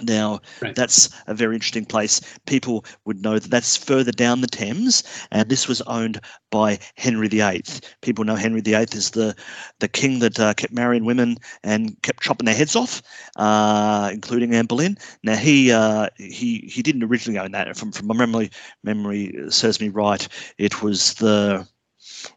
[0.01, 0.75] Now, Right.
[0.75, 2.19] that's a very interesting place.
[2.45, 6.19] People would know that that's further down the Thames, and this was owned
[6.51, 7.63] by Henry VIII.
[8.01, 9.35] People know Henry VIII is the
[9.79, 13.01] the king that uh, kept marrying women and kept chopping their heads off,
[13.37, 14.97] uh, including Anne Boleyn.
[15.23, 17.75] Now he uh, he he didn't originally own that.
[17.77, 18.51] From from my memory
[18.83, 20.27] memory serves me right,
[20.57, 21.67] it was the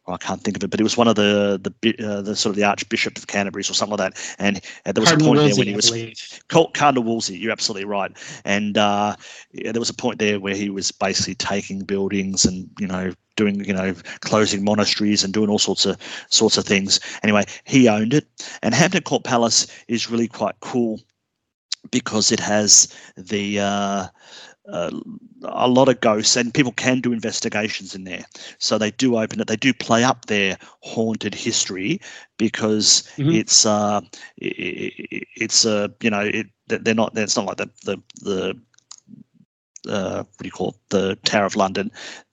[0.06, 2.36] well, I can't think of it, but it was one of the the uh, the
[2.36, 4.36] sort of the Archbishop of Canterbury's or something like that.
[4.38, 6.40] And uh, there was Cardinal a point there when he was.
[6.74, 8.12] Cardinal Wolsey, you're absolutely right.
[8.44, 9.16] And uh,
[9.52, 13.12] yeah, there was a point there where he was basically taking buildings and you know
[13.36, 15.96] doing you know closing monasteries and doing all sorts of
[16.30, 17.00] sorts of things.
[17.22, 18.26] Anyway, he owned it,
[18.62, 21.00] and Hampton Court Palace is really quite cool
[21.90, 23.60] because it has the
[24.70, 24.90] uh,
[25.44, 28.24] a lot of ghosts and people can do investigations in there.
[28.58, 29.46] So they do open it.
[29.48, 32.00] They do play up their haunted history
[32.38, 33.34] because Mhm.
[33.34, 34.00] it's uh
[34.42, 37.98] i- i- i- it's uh you know it they're not it's not like the the
[38.22, 38.54] the
[39.88, 41.90] uh, what do you call it, the Tower of London,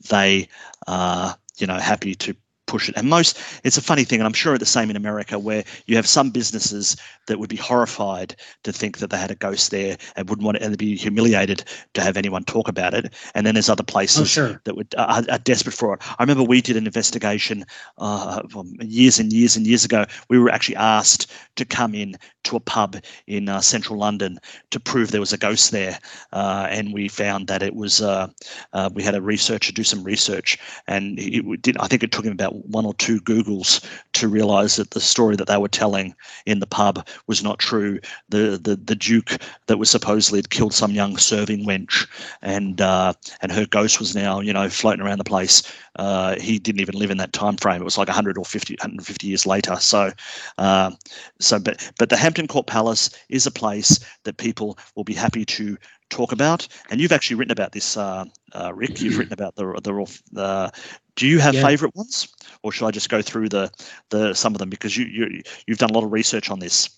[0.09, 0.47] they
[0.87, 2.35] are you know happy to
[2.67, 2.95] push it.
[2.97, 5.63] And most, it's a funny thing, and I'm sure it's the same in America, where
[5.85, 6.97] you have some businesses
[7.27, 10.57] that would be horrified to think that they had a ghost there and wouldn't want
[10.57, 11.63] to, and they'd be humiliated
[11.93, 13.13] to have anyone talk about it.
[13.33, 14.61] And then there's other places Oh, sure.
[14.63, 16.01] that would are, are desperate for it.
[16.19, 17.65] I remember we did an investigation
[17.97, 18.41] uh,
[18.79, 20.05] years and years and years ago.
[20.29, 22.97] We were actually asked to come in to a pub
[23.27, 24.39] in uh, central London
[24.71, 25.99] to prove there was a ghost there,
[26.33, 28.01] uh, and we found that it was.
[28.01, 28.27] Uh,
[28.73, 30.57] uh, we had a researcher do some research,
[30.87, 31.77] and it did.
[31.79, 33.83] I think it took him about one or two Googles
[34.13, 37.99] to realise that the story that they were telling in the pub was not true.
[38.29, 39.37] The the the Duke
[39.67, 42.07] that was supposedly had killed some young serving wench,
[42.41, 45.63] and uh, and her ghost was now you know floating around the place.
[45.97, 47.81] Uh, he didn't even live in that time frame.
[47.81, 49.77] It was like 100 or 50, 150 years later.
[49.77, 50.11] So,
[50.57, 50.91] uh,
[51.39, 55.45] so but but the Hampton Court Palace is a place that people will be happy
[55.45, 55.77] to
[56.09, 56.67] talk about.
[56.89, 59.01] And you've actually written about this, uh, uh, Rick.
[59.01, 60.21] You've written about the the.
[60.31, 60.71] the
[61.15, 61.63] do you have Yeah.
[61.63, 62.27] favourite ones,
[62.63, 63.71] or should I just go through the
[64.09, 66.89] the some of them because you you you've done a lot of research on this?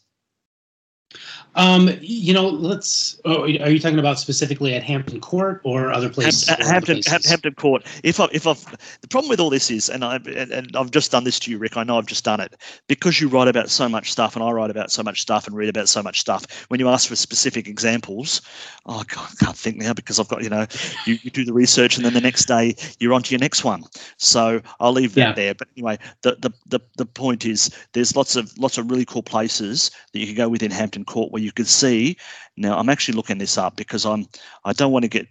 [1.55, 3.19] Um, you know, let's.
[3.25, 6.47] Oh, are you talking about specifically at Hampton Court or other places?
[6.47, 7.29] Ham- or other Hampton, places?
[7.29, 7.83] Hampton Court.
[8.03, 8.63] If I, if I've
[9.01, 11.51] the problem with all this is, and I and, and I've just done this to
[11.51, 11.75] you, Rick.
[11.75, 12.55] I know I've just done it
[12.87, 15.55] because you write about so much stuff, and I write about so much stuff, and
[15.55, 16.45] read about so much stuff.
[16.69, 18.41] When you ask for specific examples,
[18.85, 20.67] oh God, I can't think now because I've got you know,
[21.05, 23.63] you, you do the research, and then the next day you're on to your next
[23.63, 23.83] one.
[24.17, 25.33] So I'll leave that Yeah.
[25.33, 25.55] there.
[25.55, 29.23] But anyway, the, the the the point is, there's lots of lots of really cool
[29.23, 32.17] places that you can go within Hampton Court where you could see.
[32.55, 34.27] Now I'm actually looking this up because I'm
[34.65, 35.27] I don't want to get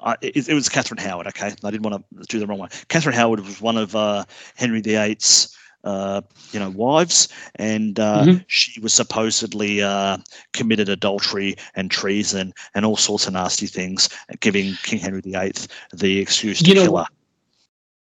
[0.00, 1.26] I, it, it was Catherine Howard.
[1.28, 2.70] Okay, I didn't want to do the wrong one.
[2.88, 4.24] Catherine Howard was one of uh,
[4.56, 8.44] Henry VIII's, uh, you know, wives, and uh, Mhm.
[8.48, 10.16] she was supposedly uh,
[10.52, 14.08] committed adultery and treason and all sorts of nasty things,
[14.40, 15.52] giving King Henry VIII
[15.92, 17.06] the excuse to You know, kill her.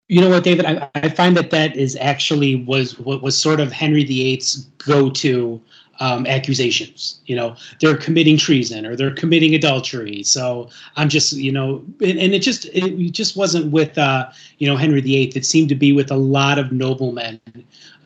[0.08, 0.66] You know what, David?
[0.66, 5.60] I, I find that that is actually was what was sort of Henry VIII's go-to
[6.00, 7.20] um, accusations.
[7.26, 10.22] You know, they're committing treason or they're committing adultery.
[10.22, 14.66] So I'm just, you know, and, and it just it just wasn't with uh, you
[14.66, 15.32] know Henry VIII.
[15.36, 17.40] It seemed to be with a lot of noblemen.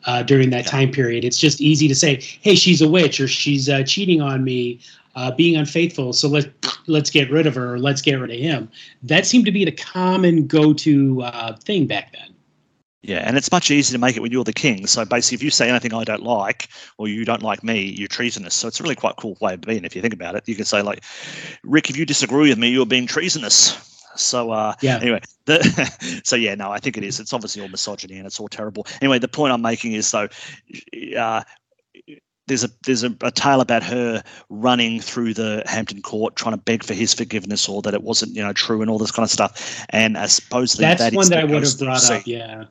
[0.07, 0.69] Uh, during that Yeah.
[0.71, 4.21] time period, it's just easy to say, "Hey, she's a witch," or "She's uh, cheating
[4.21, 4.79] on me,
[5.15, 6.47] uh, being unfaithful." So let's
[6.85, 8.69] let's get rid of her, or let's get rid of him.
[9.01, 12.35] That seemed to be the common go-to uh, thing back then.
[13.07, 14.87] Yeah, and it's much easier to make it when you're the king.
[14.87, 18.07] So basically, if you say anything I don't like, or you don't like me, you're
[18.07, 18.55] treasonous.
[18.55, 19.85] So it's a really quite cool way of being.
[19.85, 21.03] If you think about it, you can say like,
[21.63, 23.77] Rick, if you disagree with me, you're being treasonous.
[24.15, 24.97] So uh, Yeah.
[25.01, 27.19] anyway, the, so yeah, no, I think it is.
[27.19, 28.87] It's obviously all misogyny and it's all terrible.
[29.01, 30.27] Anyway, the point I'm making is though,
[31.15, 31.43] uh,
[32.47, 36.61] there's a there's a, a tale about her running through the Hampton Court trying to
[36.61, 39.23] beg for his forgiveness or that it wasn't you know true and all this kind
[39.25, 39.85] of stuff.
[39.89, 42.25] And uh, supposedly That's that one that I would have brought up.
[42.25, 42.65] Yeah.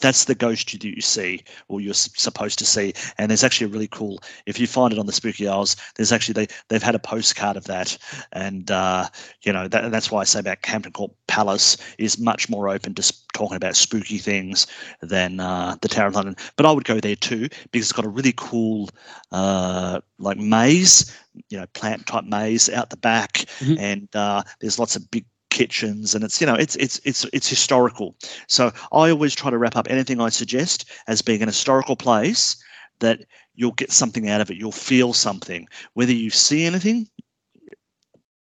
[0.00, 2.92] That's the ghost you, that you see or you're supposed to see.
[3.18, 6.12] And there's actually a really cool if you find it on the spooky isles there's
[6.12, 7.96] actually they they've had a postcard of that.
[8.32, 9.08] And uh
[9.42, 12.94] you know that, that's why i say about hampton court palace is much more open
[12.94, 14.66] to s- talking about spooky things
[15.00, 16.36] than uh the tower of london.
[16.56, 18.88] But i would go there too because it's got a really cool
[19.32, 21.14] uh like maze
[21.48, 23.44] you know plant type maze out the back.
[23.60, 23.78] Mhm.
[23.78, 25.24] and uh there's lots of big
[25.60, 28.14] kitchens and it's you know it's it's it's it's historical
[28.46, 32.56] so I always try to wrap up anything I suggest as being an historical place
[33.00, 33.18] that
[33.54, 34.56] you'll get something out of it.
[34.56, 35.68] You'll feel something.
[35.94, 37.08] Whether you see anything,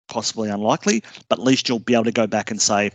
[0.10, 2.92] possibly unlikely, but at least you'll be able to go back and say,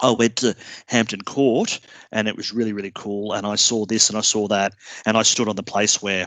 [0.00, 1.78] oh, I went to Hampton Court
[2.10, 3.32] and it was really, really cool.
[3.32, 4.72] And I saw this and I saw that.
[5.04, 6.26] And I stood on the place where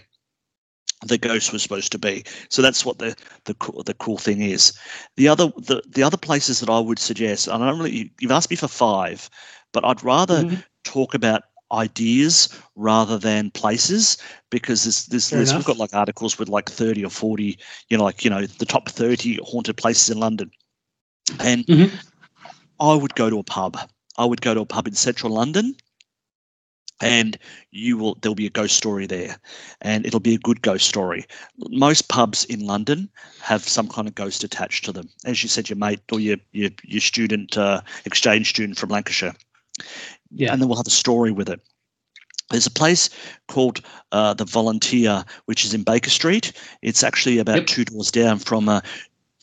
[1.06, 2.24] the ghost was supposed to be.
[2.50, 4.74] So that's what the the cool, the cool thing is.
[5.16, 8.32] The other the, the other places that I would suggest, and I don't really you've
[8.32, 9.30] asked me for five,
[9.74, 10.64] but I'd rather Mhm.
[10.84, 14.18] talk about ideas rather than places
[14.50, 17.58] because there's, Fair there's we've got like articles with like 30 or 40
[17.90, 20.52] you know like you know the top 30 haunted places in london
[21.40, 22.00] and Mhm.
[22.80, 23.78] i would go to a pub
[24.18, 25.76] i would go to a pub in central london
[27.02, 27.38] and
[27.72, 29.38] you will there'll be a ghost story there
[29.82, 31.26] and it'll be a good ghost story
[31.70, 33.10] most pubs in london
[33.42, 36.38] have some kind of ghost attached to them as you said your mate or your
[36.52, 39.34] your, your student uh, exchange student from lancashire
[40.32, 40.52] Yeah.
[40.52, 41.62] and then we'll have a story with it.
[42.52, 43.10] There's a place
[43.48, 43.82] called
[44.12, 46.52] uh, the Volunteer, which is in Baker Street.
[46.82, 47.68] It's actually about Yep.
[47.68, 48.82] two doors down from uh,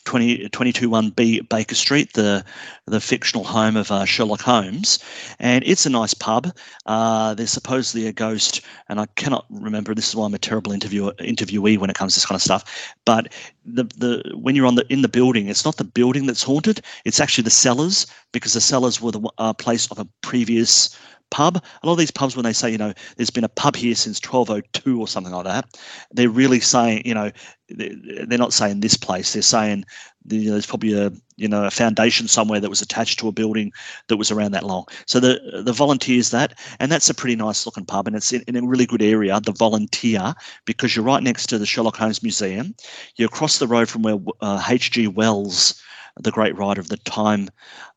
[0.07, 2.43] 20, 221B Baker Street, the
[2.85, 4.99] the fictional home of uh, Sherlock Holmes,
[5.37, 6.55] and it's a nice pub.
[6.85, 9.93] Uh, there's supposedly a ghost, and I cannot remember.
[9.93, 12.41] This is why I'm a terrible interviewer, interviewee when it comes to this kind of
[12.41, 12.95] stuff.
[13.03, 13.33] But
[13.65, 16.79] the the when you're on the in the building, it's not the building that's haunted.
[17.03, 20.97] It's actually the cellars because the cellars were the uh, place of a previous
[21.29, 21.57] pub.
[21.83, 23.95] A lot of these pubs, when they say, you know, there's been a pub here
[23.95, 25.65] since 1202 or something like that,
[26.11, 27.31] they're really saying, you know,
[27.69, 27.95] they-
[28.27, 29.33] they're not saying this place.
[29.33, 29.83] They're saying
[30.29, 33.31] you know, there's probably a you know a foundation somewhere that was attached to a
[33.31, 33.71] building
[34.07, 34.85] that was around that long.
[35.05, 38.43] So the the volunteers that, and that's a pretty nice looking pub, and it's in,
[38.47, 40.33] in a really good area, the Volunteer,
[40.65, 42.75] because you're right next to the Sherlock Holmes Museum.
[43.15, 45.07] You're across the road from where uh, H.G.
[45.07, 45.81] Wells
[46.19, 47.49] the great writer of the Time,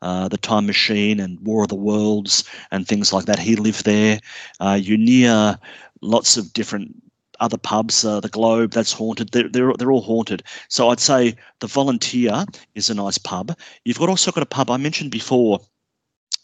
[0.03, 3.39] uh, the Time Machine, and War of the Worlds, and things like that.
[3.39, 4.21] He lived there.
[4.61, 5.59] Uh, you're near
[6.01, 6.95] lots of different
[7.41, 8.05] other pubs.
[8.05, 9.31] Uh, the Globe, that's haunted.
[9.31, 10.43] They're, they're they're all haunted.
[10.69, 12.45] So I'd say the Volunteer
[12.75, 13.57] is a nice pub.
[13.85, 15.61] You've got also got a pub I mentioned before.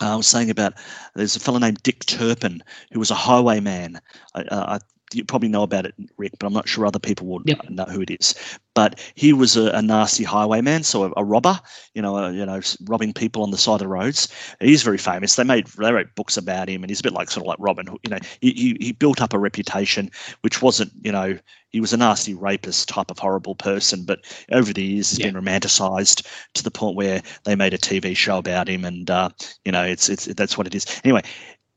[0.01, 0.75] Uh, I was saying about
[1.15, 2.63] there's a fellow named Dick Turpin
[2.93, 4.01] who was a highwayman.
[4.35, 4.79] I, uh, I
[5.13, 7.71] you probably know about it, Rick, but I'm not sure other people would Yep.
[7.71, 8.35] know who it is.
[8.75, 11.59] But he was a, a nasty highwayman, so a, a robber,
[11.95, 14.29] you know, uh, you know, robbing people on the side of the roads.
[14.61, 15.37] He's very famous.
[15.37, 17.59] They made they wrote books about him, and he's a bit like sort of like
[17.61, 17.87] Robin.
[17.87, 18.01] Hood.
[18.03, 20.11] You know, he, he he built up a reputation,
[20.43, 21.39] which wasn't, you know,
[21.71, 24.05] he was a nasty rapist type of horrible person.
[24.05, 24.21] But
[24.53, 25.31] over the years, he's Yeah.
[25.31, 29.31] been romanticized to the point where they made a TV show about him, and uh,
[29.65, 30.85] you know, it's it's that's what it is.
[31.05, 31.23] Anyway,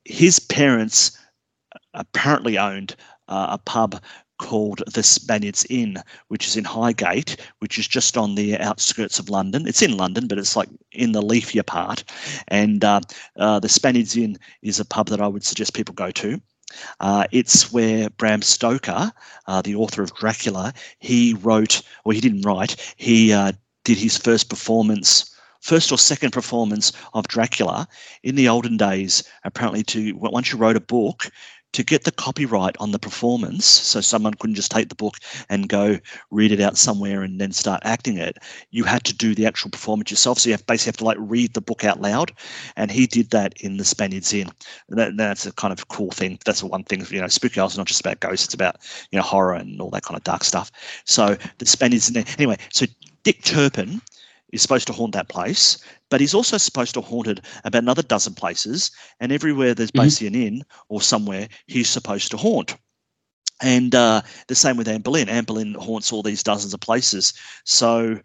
[0.04, 1.18] his parents
[1.94, 2.96] apparently owned
[3.30, 4.02] uh, a pub
[4.40, 5.98] called the Spaniards Inn,
[6.30, 9.68] which is in Highgate, which is just on the outskirts of London.
[9.68, 12.04] It's in London, but it's like in the leafier part.
[12.48, 13.02] And uh,
[13.38, 16.42] uh, the Spaniards Inn is a pub that I would suggest people go to.
[17.00, 19.12] Uh, it's where Bram Stoker,
[19.48, 23.52] uh, the author of Dracula, he wrote, or he didn't write, he uh,
[23.84, 27.88] did his first performance, first or second performance of Dracula
[28.24, 29.24] in the olden days.
[29.44, 31.30] Apparently, to once you wrote a book,
[31.74, 35.18] to get the copyright on the performance, so someone couldn't just take the book
[35.50, 36.00] and go
[36.32, 38.38] read it out somewhere and then start acting it.
[38.72, 41.18] You had to do the actual performance yourself, so you have basically have to like
[41.20, 42.32] read the book out loud,
[42.76, 44.50] and he did that in the Spaniards Inn.
[44.90, 46.40] That, that's a kind of cool thing.
[46.46, 47.06] That's the one thing.
[47.10, 48.78] You know, Spooky Isles is not just about ghosts; it's about
[49.12, 50.72] you know horror and all that kind of dark stuff.
[51.06, 52.26] So the Spaniards Inn.
[52.38, 52.86] Anyway, so
[53.24, 54.02] Dick Turpin
[54.52, 55.78] is supposed to haunt that place,
[56.10, 60.02] but he's also supposed to haunt it about another dozen places, and everywhere there's Mhm.
[60.04, 62.76] basically an inn or somewhere he's supposed to haunt.
[63.62, 65.28] And uh, the same with Anne Boleyn.
[65.30, 67.34] Anne Boleyn haunts all these dozens of places.
[67.66, 68.18] So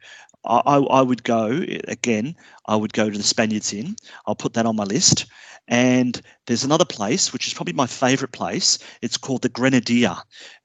[0.45, 2.37] I, I I would go again.
[2.67, 3.97] I would go to the Spaniards Inn.
[4.27, 5.27] I'll put that on my list.
[5.69, 8.79] And there's another place, which is probably my favourite place.
[9.01, 10.17] It's called the Grenadier.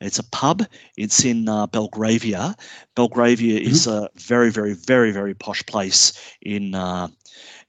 [0.01, 0.65] It's a pub.
[0.97, 2.55] It's in uh, Belgravia.
[2.95, 7.07] Belgravia is a very, very, very, very posh place in uh,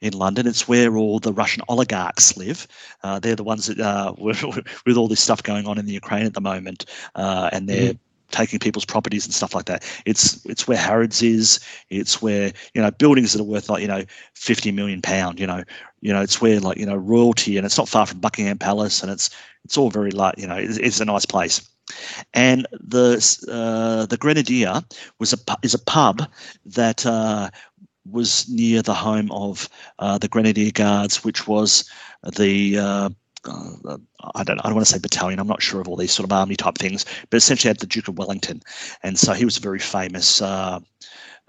[0.00, 0.46] in London.
[0.46, 2.66] It's where all the Russian oligarchs live.
[3.02, 4.42] Uh, they're the ones that uh, with,
[4.86, 7.94] with all this stuff going on in the Ukraine at the moment, uh, and they're
[8.30, 9.84] taking people's properties and stuff like that.
[10.06, 11.60] It's it's where Harrods is.
[11.90, 14.04] It's where you know buildings that are worth like you know
[14.34, 15.40] fifty million pound.
[15.40, 15.64] You know,
[16.00, 19.02] you know it's where like you know royalty, and it's not far from Buckingham Palace,
[19.02, 19.30] and it's
[19.64, 21.66] it's all very like you know it's, it's a nice place.
[22.34, 23.16] And the
[23.50, 24.80] uh, the Grenadier
[25.18, 26.22] was a is a pub
[26.66, 27.50] that uh,
[28.10, 29.68] was near the home of
[29.98, 31.88] uh, the Grenadier Guards, which was
[32.36, 32.78] the
[33.46, 33.96] uh,
[34.34, 35.38] I don't I don't want to say battalion.
[35.38, 37.86] I'm not sure of all these sort of army type things, but essentially had the
[37.86, 38.62] Duke of Wellington,
[39.02, 40.42] and so he was a very famous.
[40.42, 40.80] Uh,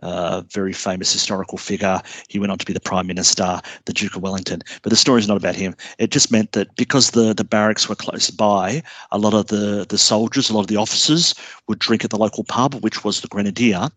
[0.04, 2.02] uh, very famous historical figure.
[2.28, 4.62] He went on to be the Prime Minister, the Duke of Wellington.
[4.82, 5.76] But the story is not about him.
[6.00, 8.82] It just meant that because the, the barracks were close by,
[9.12, 11.36] a lot of the, the soldiers, a lot of the officers
[11.68, 13.90] would drink at the local pub, which was the Grenadier.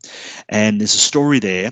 [0.51, 1.71] And there's a story there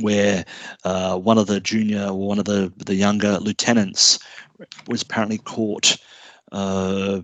[0.00, 0.44] where
[0.84, 4.18] uh, one of the junior or one of the, the younger lieutenants
[4.88, 5.96] was apparently caught
[6.52, 7.20] uh,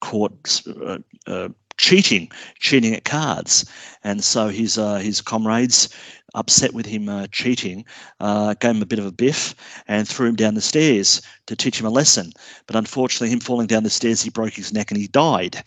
[0.00, 3.64] caught uh, uh, cheating cheating at cards.
[4.04, 5.88] And so his uh, his comrades
[6.34, 7.84] upset with him uh, cheating
[8.20, 9.54] uh, gave him a bit of a biff
[9.86, 12.32] and threw him down the stairs to teach him a lesson.
[12.66, 15.62] But unfortunately him falling down the stairs he broke his neck and he died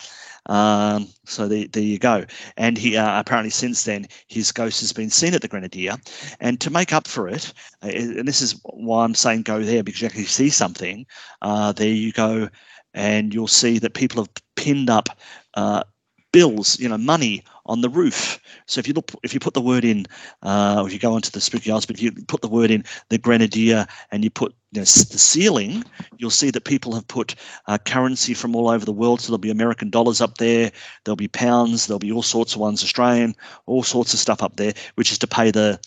[0.47, 2.25] um, so there, there you go.
[2.57, 5.95] And he uh, apparently since then his ghost has been seen at the Grenadier.
[6.39, 9.83] And to make up for it, uh, and this is why I'm saying go there
[9.83, 11.05] because you actually see something.
[11.41, 12.49] Uh, there you go,
[12.93, 15.09] and you'll see that people have pinned up
[15.53, 15.83] uh,
[16.32, 18.39] bills, you know, money on the roof.
[18.65, 20.05] So if you look, if you put the word in,
[20.43, 22.71] uh, or if you go onto the spooky house, but if you put the word
[22.71, 25.84] in the Grenadier and you put you know, the ceiling,
[26.17, 27.36] you'll see that people have put
[27.67, 29.21] uh, currency from all over the world.
[29.21, 30.71] So there'll be American dollars up there,
[31.03, 34.55] there'll be pounds, there'll be all sorts of ones, Australian, all sorts of stuff up
[34.57, 35.79] there, which is to pay the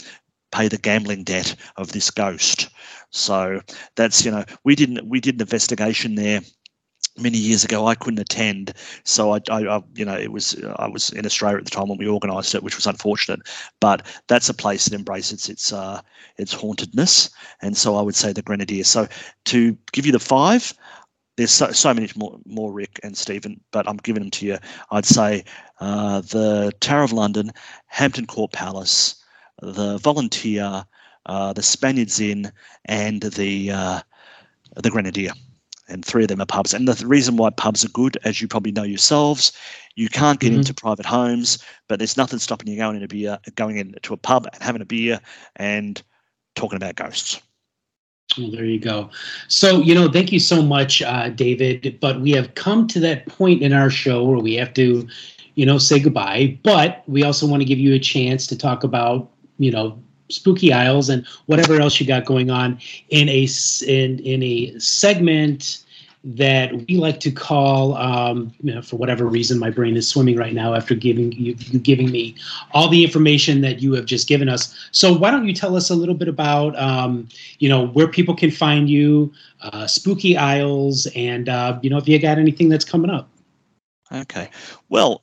[0.52, 2.68] pay the gambling debt of this ghost.
[3.10, 3.60] So
[3.96, 6.40] that's you know we didn't we did an investigation there
[7.18, 7.86] many years ago.
[7.86, 8.72] I couldn't attend,
[9.04, 11.88] so I, I, I you know it was I was in Australia at the time
[11.88, 13.40] when we organised it, which was unfortunate.
[13.80, 16.00] But that's a place that embraces its uh,
[16.36, 17.30] its hauntedness,
[17.62, 18.84] and so I would say the Grenadier.
[18.84, 19.08] So
[19.46, 20.72] to give you the five.
[21.36, 24.58] There's so, so many more, more, Rick and Stephen, but I'm giving them to you.
[24.92, 25.42] I'd say
[25.80, 27.50] uh, the Tower of London,
[27.86, 29.16] Hampton Court Palace,
[29.60, 30.84] the Volunteer,
[31.26, 32.52] uh, the Spaniards Inn,
[32.84, 34.00] and the uh,
[34.76, 35.32] the Grenadier.
[35.88, 36.72] And three of them are pubs.
[36.74, 39.52] And the th- reason why pubs are good, as you probably know yourselves,
[39.96, 40.56] you can't get Mhm.
[40.56, 41.58] into private homes,
[41.88, 44.82] but there's nothing stopping you going in a beer, going into a pub and having
[44.82, 45.20] a beer
[45.56, 46.02] and
[46.54, 47.40] talking about ghosts.
[48.38, 49.10] Well, there you go.
[49.48, 51.98] So, you know, thank you so much, uh, David.
[52.00, 55.06] But we have come to that point in our show where we have to,
[55.54, 56.58] you know, say goodbye.
[56.62, 59.98] But we also want to give you a chance to talk about, you know,
[60.34, 62.78] Spooky Isles and whatever else you got going on
[63.10, 63.48] in a
[63.86, 65.84] in in a segment
[66.24, 70.36] that we like to call, um, you know, for whatever reason, my brain is swimming
[70.36, 72.34] right now after giving you, you giving me
[72.72, 74.74] all the information that you have just given us.
[74.90, 77.28] So why don't you tell us a little bit about, um,
[77.58, 82.08] you know, where people can find you, uh, Spooky Isles, and uh, you know, if
[82.08, 83.28] you got anything that's coming up.
[84.10, 84.48] Okay.
[84.88, 85.22] Well,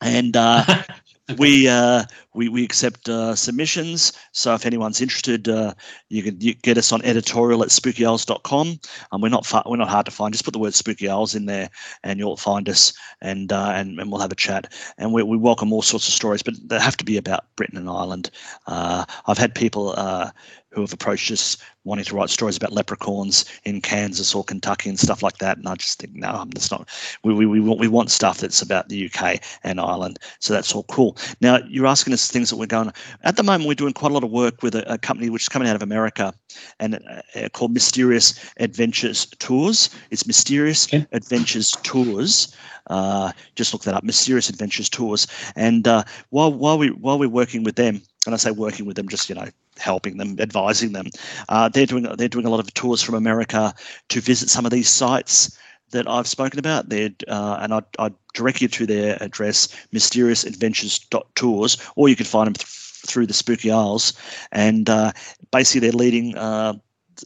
[0.00, 0.64] And uh,
[1.38, 2.04] we uh,
[2.34, 4.12] we we accept uh, submissions.
[4.32, 5.74] So if anyone's interested, uh,
[6.08, 8.80] you can you get us on editorial at spookyisles.com.
[9.12, 10.34] And we're not fa- we're not hard to find.
[10.34, 11.70] Just put the word spooky isles in there,
[12.02, 12.92] and you'll find us.
[13.20, 14.72] And uh, and, and we'll have a chat.
[14.98, 17.78] And we, we welcome all sorts of stories, but they have to be about Britain
[17.78, 18.30] and Ireland.
[18.66, 20.30] Uh, I've had people uh,
[20.72, 24.98] who have approached us wanting to write stories about leprechauns in Kansas or Kentucky and
[24.98, 25.58] stuff like that.
[25.58, 26.88] And I just think, no, that's not.
[27.24, 30.18] We, we, we, want, we want stuff that's about the UK and Ireland.
[30.38, 31.16] So that's all cool.
[31.40, 32.92] Now, you're asking us things that we're going.
[33.24, 35.42] At the moment, we're doing quite a lot of work with a, a company which
[35.42, 36.32] is coming out of America
[36.78, 36.94] and
[37.34, 39.90] uh, called Mysterious Adventures Tours.
[40.10, 41.06] It's Mysterious Okay.
[41.12, 42.54] Adventures Tours.
[42.88, 45.26] Uh, just look that up, Mysterious Adventures Tours.
[45.56, 48.96] And uh, while while we while we're working with them, and I say working with
[48.96, 49.48] them, just you know
[49.78, 51.06] helping them, advising them,
[51.48, 53.74] uh, they're doing they're doing a lot of tours from America
[54.08, 55.56] to visit some of these sites
[55.90, 56.88] that I've spoken about.
[56.88, 62.54] They're, uh, and I'd, direct you to their address, mysteriousadventures.tours, or you can find them
[62.54, 62.66] th-
[63.06, 64.14] through the Spooky Isles.
[64.52, 65.12] And uh,
[65.50, 66.74] basically, they're leading uh,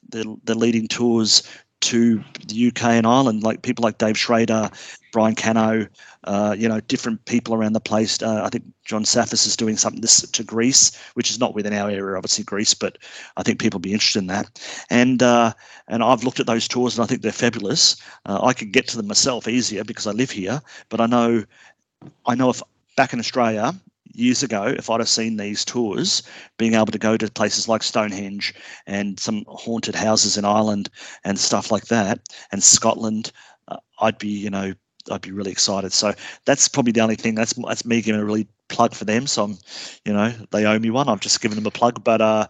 [0.08, 1.42] they're, they're leading tours
[1.86, 4.70] to the UK and Ireland, like people like Dave Schrader,
[5.12, 5.86] Brian Cano,
[6.24, 8.20] uh, you know, different people around the place.
[8.20, 11.72] Uh, I think John Safis is doing something this to Greece, which is not within
[11.72, 12.98] our area, obviously Greece, but
[13.36, 14.60] I think people will be interested in that.
[14.90, 15.52] And uh,
[15.86, 17.96] and I've looked at those tours and I think they're fabulous.
[18.26, 21.44] Uh, I could get to them myself easier because I live here, but I know
[22.26, 22.62] I know if
[22.96, 23.72] back in Australia
[24.16, 26.22] years ago, if I'd have seen these tours,
[26.58, 28.54] being able to go to places like Stonehenge
[28.86, 30.88] and some haunted houses in Ireland
[31.24, 32.20] and stuff like that,
[32.52, 33.32] and Scotland,
[33.68, 34.72] uh, I'd be, you know,
[35.10, 35.92] I'd be really excited.
[35.92, 36.14] So
[36.44, 37.34] that's probably the only thing.
[37.34, 39.26] That's that's me giving a really plug for them.
[39.26, 39.58] So I'm,
[40.04, 41.08] you know, they owe me one.
[41.08, 42.02] I've just given them a plug.
[42.02, 42.46] But uh,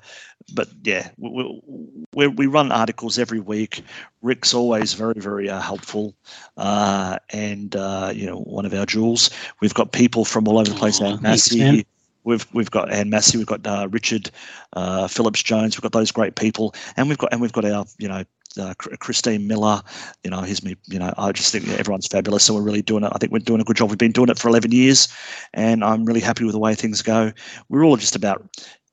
[0.55, 1.61] but yeah, we
[2.15, 3.83] we, we run articles every week.
[4.23, 6.15] Rick's always very very uh, helpful,
[6.57, 9.31] uh, and uh, you know, one of our jewels.
[9.61, 10.99] We've got people from all over the place.
[10.99, 11.87] Thanks, Massey.
[12.25, 13.39] We've we've got Anne Massey.
[13.39, 14.31] We've got uh, Richard
[14.73, 15.77] uh, Phillips Jones.
[15.77, 18.25] We've got those great people, and we've got and we've got our you know
[18.59, 19.83] uh, Christine Miller.
[20.25, 20.77] You know, he's me.
[20.87, 22.45] You know, I just think everyone's fabulous.
[22.45, 23.13] So we're really doing it.
[23.15, 23.89] I think we're doing a good job.
[23.89, 25.09] We've been doing it for 11 years,
[25.55, 27.33] and I'm really happy with the way things go.
[27.69, 28.47] We're all just about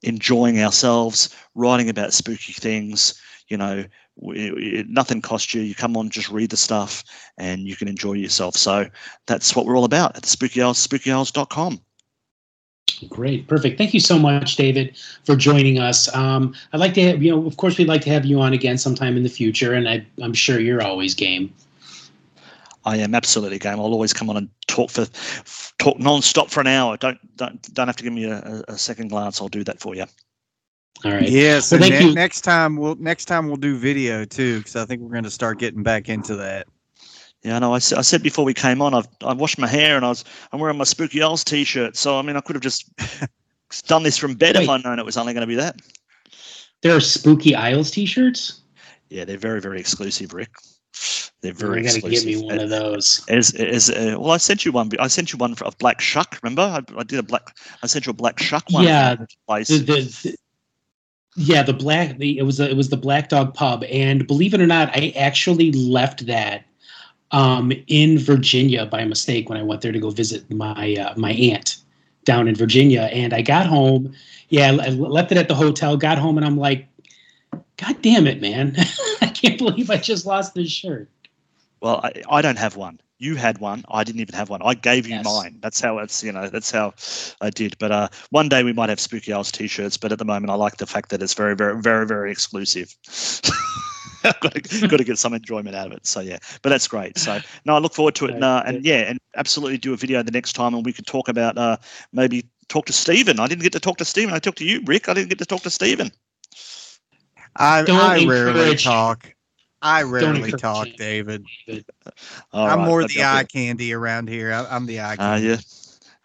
[0.04, 3.20] enjoying ourselves, writing about spooky things.
[3.48, 3.86] You know,
[4.18, 5.62] it, nothing costs you.
[5.62, 7.04] You come on, just read the stuff,
[7.38, 8.56] and you can enjoy yourself.
[8.56, 8.88] So
[9.28, 11.80] that's what we're all about at the Spooky Isles, spookyisles.com.
[13.10, 13.78] Great, perfect.
[13.78, 16.14] Thank you so much, David, for joining us.
[16.16, 18.54] Um, I'd like to, have, you know, of course, we'd like to have you on
[18.54, 21.54] again sometime in the future, and I, I'm sure you're always game.
[22.86, 23.80] I am absolutely game.
[23.80, 25.06] I'll always come on and talk for
[25.80, 26.98] talk non-stop for an hour.
[26.98, 29.42] Don't don't don't have to give me a, a second glance.
[29.42, 30.06] I'll do that for you.
[31.06, 31.30] All right.
[31.30, 32.14] Yes, Well, thank ne- you.
[32.14, 35.32] next time we'll next time we'll do video too, because I think we're going to
[35.32, 36.68] start getting back into that.
[37.44, 37.74] Yeah, I know.
[37.74, 40.60] I, said before we came on, I've I washed my hair and I was I'm
[40.60, 41.98] wearing my Spooky Isles t-shirt.
[41.98, 42.90] So I mean, I could have just
[43.88, 45.76] done this from bed if I'd known it was only going to be that.
[46.82, 48.62] There are Spooky Isles T-shirts.
[49.10, 50.52] Yeah, they're very very exclusive, Rick.
[51.42, 52.26] They're You very gotta exclusive.
[52.30, 53.26] get me one of those.
[53.28, 54.90] As, as uh, well, I sent you one.
[55.00, 56.40] I sent you one of black shuck.
[56.42, 57.56] Remember, I, I did a black.
[57.82, 58.86] I sent you a black shuck one.
[58.86, 59.16] Yeah.
[59.48, 60.36] The, the, the-
[61.36, 62.18] yeah, the black.
[62.20, 64.90] The, it was a, it was the Black Dog Pub, and believe it or not,
[64.96, 66.64] I actually left that
[67.34, 71.32] um, in Virginia by mistake when I went there to go visit my uh, my
[71.32, 71.78] aunt
[72.24, 74.14] down in Virginia, and I got home.
[74.50, 75.98] Yeah, I left it at the hotel.
[75.98, 76.88] Got home, and I'm like,
[77.78, 78.76] God damn it, man!
[79.22, 81.10] I can't believe I just lost this shirt.
[81.82, 83.02] Well, I, I don't have one.
[83.18, 83.84] You had one.
[83.90, 84.62] I didn't even have one.
[84.62, 85.26] I gave you Yes.
[85.26, 85.58] mine.
[85.62, 86.50] That's how it's you know.
[86.50, 86.94] That's how
[87.42, 87.78] I did.
[87.80, 89.98] But uh, one day we might have Spooky Isles t-shirts.
[89.98, 92.96] But at the moment, I like the fact that it's very, very, very, very exclusive.
[94.24, 96.06] got, to, got to get some enjoyment out of it.
[96.08, 97.18] So yeah, but that's great.
[97.18, 98.32] So no, I look forward to it.
[98.36, 101.06] And, uh, and yeah, and absolutely do a video the next time, and we could
[101.06, 101.78] talk about uh,
[102.12, 103.40] maybe talk to Stephen.
[103.40, 104.34] I didn't get to talk to Stephen.
[104.34, 105.10] I talked to you, Rick.
[105.10, 106.12] I didn't get to talk to Stephen.
[107.56, 109.34] I Don't I rarely talk.
[109.82, 110.98] I rarely talk, it.
[110.98, 111.46] David.
[112.54, 113.52] All I'm right, more the eye do it.
[113.52, 114.54] candy around here.
[114.54, 115.48] I, I'm the eye Ah, candy.
[115.48, 115.58] yeah.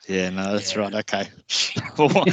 [0.08, 0.80] Yeah, no, that's Yeah.
[0.80, 0.94] right.
[0.94, 1.28] Okay.
[1.98, 2.24] oh,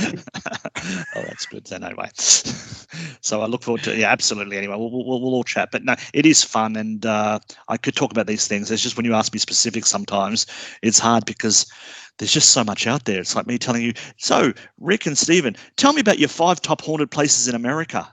[1.27, 2.09] that's good then, anyway.
[2.15, 4.57] so I look forward to yeah, absolutely.
[4.57, 5.69] Anyway, we'll, we'll, we'll all chat.
[5.71, 8.71] But no, it is fun, and uh, I could talk about these things.
[8.71, 10.45] It's just when you ask me specifics, sometimes
[10.81, 11.65] it's hard because
[12.17, 13.19] there's just so much out there.
[13.19, 13.93] It's like me telling you.
[14.17, 18.07] So, Rick and Stephen, tell me about your five top haunted places in America.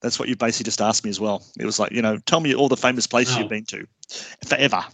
[0.00, 1.44] That's what you basically just asked me as well.
[1.58, 3.40] It was like, you know, tell me all the famous places Oh.
[3.40, 3.86] you've been to
[4.46, 4.84] forever.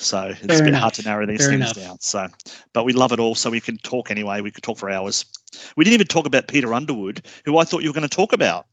[0.00, 0.80] So it's Fair a bit enough.
[0.80, 1.76] hard to narrow these Fair things enough.
[1.76, 2.00] down.
[2.00, 2.28] So,
[2.72, 3.34] but we love it all.
[3.34, 4.40] So we can talk anyway.
[4.40, 5.24] We could talk for hours.
[5.76, 8.32] We didn't even talk about Peter Underwood, who I thought you were going to talk
[8.32, 8.66] about,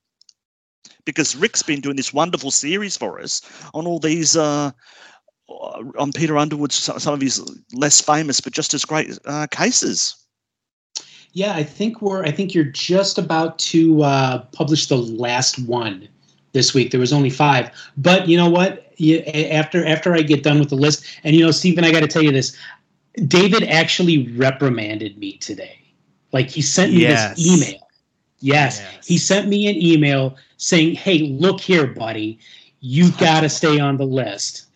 [1.04, 3.42] because Rick's been doing this wonderful series for us
[3.74, 4.38] on all these.
[4.38, 4.72] Uh,
[6.00, 7.40] on Peter Underwood's some some of his
[7.74, 10.16] less famous but just as great uh, cases.
[11.34, 12.24] Yeah, I think we're.
[12.24, 16.08] I think you're just about to uh, publish the last one
[16.56, 16.90] this week.
[16.90, 18.92] There was only five, but you know what?
[18.98, 22.00] You, after after I get done with the list, and you know, Stephen, I got
[22.00, 22.58] to tell you this.
[23.28, 25.78] David actually reprimanded me today.
[26.34, 27.36] Like he sent me Yes.
[27.38, 27.88] this email.
[28.40, 29.08] Yes, Yes.
[29.08, 32.40] he sent me an email saying, "Hey, look here, buddy,
[32.82, 34.66] you got to stay on the list."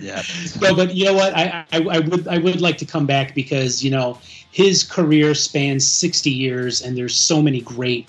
[0.00, 0.22] Yeah.
[0.60, 1.34] no, but you know what?
[1.36, 4.18] I, I I would I would like to come back because you know
[4.50, 8.08] his career spans sixty years, and there's so many great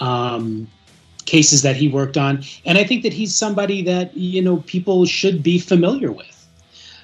[0.00, 0.68] um,
[1.24, 5.06] cases that he worked on, and I think that he's somebody that you know people
[5.06, 6.46] should be familiar with.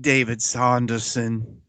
[0.00, 1.60] David Saunderson.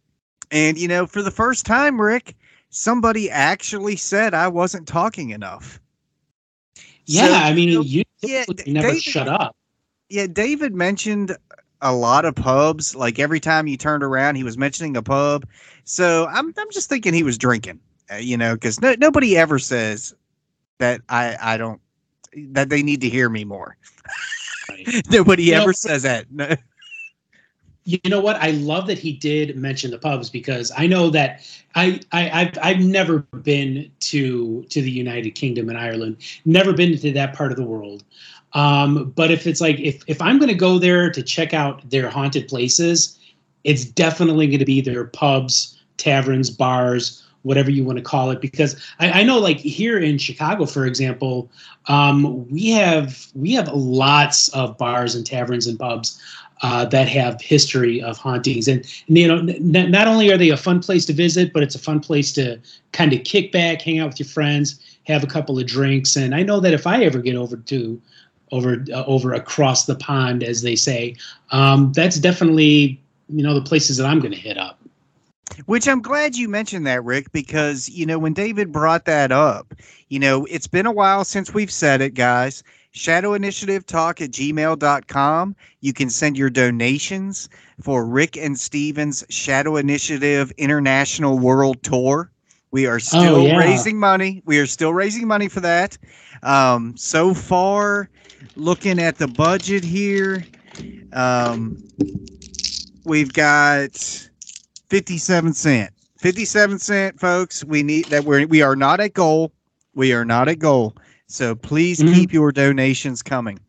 [0.52, 2.35] And you know, for the first time, Rick,
[2.69, 5.81] somebody actually said I wasn't talking enough.
[7.06, 9.56] Yeah, So, I mean, you know, you yeah, never David- shut up.
[10.10, 11.35] yeah, David mentioned
[11.82, 12.95] a lot of pubs.
[12.95, 15.45] Like every time you turned around, he was mentioning a pub.
[15.84, 17.80] So I'm I'm just thinking he was drinking,
[18.12, 20.14] uh, you know, because no, nobody ever says
[20.80, 21.82] that I I don't
[22.49, 23.78] that they need to hear me more.
[25.10, 26.32] Nobody You know- ever says that.
[26.32, 26.56] No.
[27.86, 28.36] You know what?
[28.36, 31.40] I love that he did mention the pubs because I know that
[31.74, 36.98] I, I I've I've never been to to the United Kingdom and Ireland, never been
[36.98, 38.04] to that part of the world.
[38.53, 41.90] Um, but if it's like if if I'm going to go there to check out
[41.90, 43.19] their haunted places,
[43.64, 48.41] it's definitely going to be their pubs, taverns, bars, whatever you want to call it.
[48.41, 51.52] Because I, I know, like here in Chicago, for example,
[51.88, 56.22] um, we have we have lots of bars and taverns and pubs
[56.61, 60.49] uh, that have history of hauntings, and, and, you know, n- not only are they
[60.49, 62.60] a fun place to visit, but it's a fun place to
[62.94, 66.15] kind of kick back, hang out with your friends, have a couple of drinks.
[66.15, 68.02] And I know that if I ever get over to
[68.52, 71.15] over uh, over across the pond, as they say,
[71.52, 74.80] um, that's definitely you know the places that I'm going to hit up.
[75.65, 79.74] Which I'm glad you mentioned that, Rick, because, you know, when David brought that up,
[80.10, 82.64] you know, it's been a while since we've said it, guys.
[82.91, 85.56] Shadow Initiative Talk at gmail.com.
[85.82, 87.48] You can send your donations
[87.82, 92.32] for Rick and Steven's Shadow Initiative International World Tour.
[92.72, 93.57] We are still yeah.
[93.57, 94.41] raising money.
[94.45, 95.98] We are still raising money for that.
[96.44, 98.10] Um, so far,
[98.56, 100.44] looking at the budget here,
[101.14, 101.82] um,
[103.06, 103.96] we've got
[104.90, 109.52] 57 cent 57 cent folks we need that we're we are not at goal
[109.96, 110.94] we are not at goal
[111.28, 112.14] so please Mhm.
[112.14, 113.60] keep your donations coming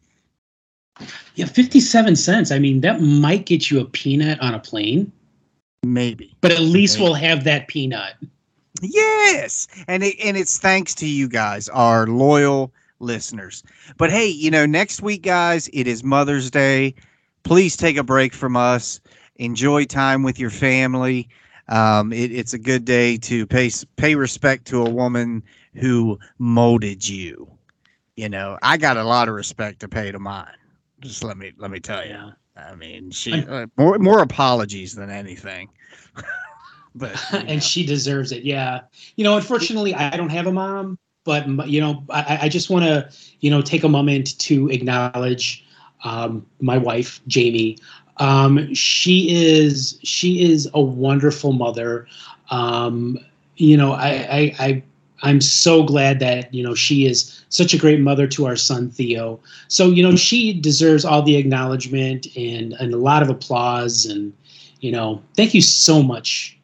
[1.37, 2.51] Yeah, fifty-seven cents.
[2.51, 5.13] I mean, that might get you a peanut on a plane,
[5.85, 7.05] maybe but at least Maybe.
[7.05, 8.15] we'll have that peanut.
[8.83, 13.63] yes and it, and it's thanks to you guys our loyal listeners
[13.97, 16.95] but hey you know next week guys it is mother's day
[17.43, 19.01] please take a break from us
[19.37, 21.29] enjoy time with your family
[21.69, 25.43] um, it, it's a good day to pay pay respect to a woman
[25.75, 27.49] who molded you
[28.17, 30.47] you know i got a lot of respect to pay to mine
[31.01, 32.33] just let me let me tell you Yeah.
[32.57, 35.69] i mean she uh, more more apologies than anything
[36.95, 37.49] but you know.
[37.49, 38.45] and she deserves it.
[38.45, 38.83] Yeah.
[39.17, 40.99] You know, unfortunately, I don't have a mom,
[41.29, 43.11] but you know, I, I just want to,
[43.41, 45.65] you know, take a moment to acknowledge
[46.05, 47.79] um, my wife, Jamie.
[48.17, 52.07] Um, she is she is a wonderful mother.
[52.51, 53.19] Um,
[53.57, 54.83] you know, I, I I
[55.23, 58.91] I'm so glad that you know she is such a great mother to our son
[58.91, 59.39] Theo.
[59.69, 64.33] So you know, she deserves all the acknowledgement and and a lot of applause and
[64.81, 66.58] you know, thank you so much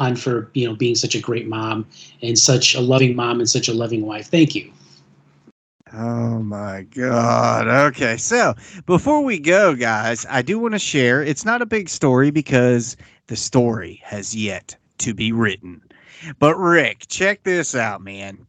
[0.00, 1.86] Han, for you know being such a great mom
[2.22, 4.26] and such a loving mom and such a loving wife.
[4.28, 4.72] Thank you.
[5.92, 7.68] Oh my God.
[7.68, 8.16] Okay.
[8.16, 8.54] So
[8.86, 11.22] before we go, guys, I do want to share.
[11.22, 12.96] It's not a big story because
[13.26, 15.82] the story has yet to be written.
[16.38, 18.46] But Rick, check this out, man.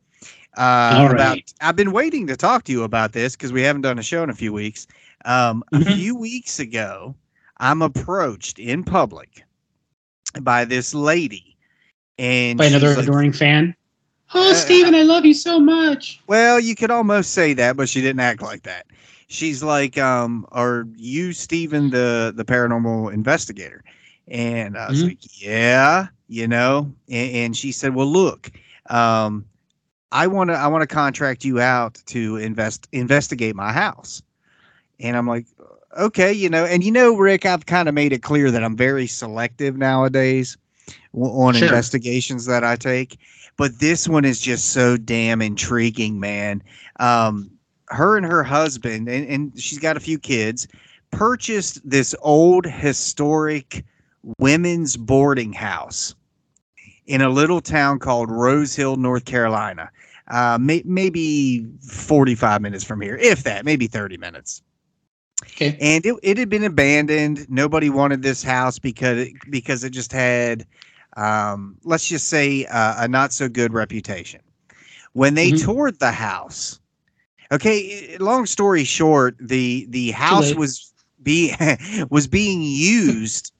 [0.57, 1.37] Uh, All about.
[1.61, 4.23] I've been waiting to talk to you about this because we haven't done a show
[4.23, 4.87] in a few weeks.
[5.25, 5.95] Um, A Mhm.
[5.95, 7.15] few weeks ago,
[7.57, 9.43] I'm approached in public
[10.41, 11.57] by this lady,
[12.17, 13.75] and By another like- adoring fan.
[14.33, 16.21] Oh, Uh, Steven, I love you so much.
[16.27, 18.85] Well, you could almost say that, but she didn't act like that.
[19.27, 23.83] She's like, um, are you Steven the the paranormal investigator?
[24.29, 25.07] And I was Mhm.
[25.09, 26.93] like, yeah, you know.
[27.09, 28.51] And, and she said, well, look,
[28.89, 29.43] um,
[30.13, 34.21] I want to I want to contract you out to invest investigate my house.
[34.99, 35.45] And I'm like,
[35.97, 38.75] okay, you know, and you know, Rick, I've kind of made it clear that I'm
[38.75, 40.57] very selective nowadays
[41.13, 41.67] on Sure.
[41.67, 43.17] investigations that I take.
[43.57, 46.63] But this one is just so damn intriguing, man.
[46.99, 47.51] Um,
[47.89, 50.67] her and her husband, and, and she's got a few kids,
[51.11, 53.83] purchased this old historic
[54.37, 56.15] women's boarding house
[57.05, 59.89] in a little town called Rose Hill, North Carolina.
[60.29, 64.61] Uh, may, maybe 45 minutes from here, if that, maybe 30 minutes
[65.43, 65.79] Okay.
[65.79, 70.11] and it, it had been abandoned nobody wanted this house because it, because it just
[70.11, 70.65] had
[71.15, 74.41] um, let's just say uh, a not so good reputation
[75.13, 75.57] when they Mhm.
[75.61, 76.79] toured the house
[77.51, 81.53] okay long story short the the house was be
[82.09, 83.51] was being used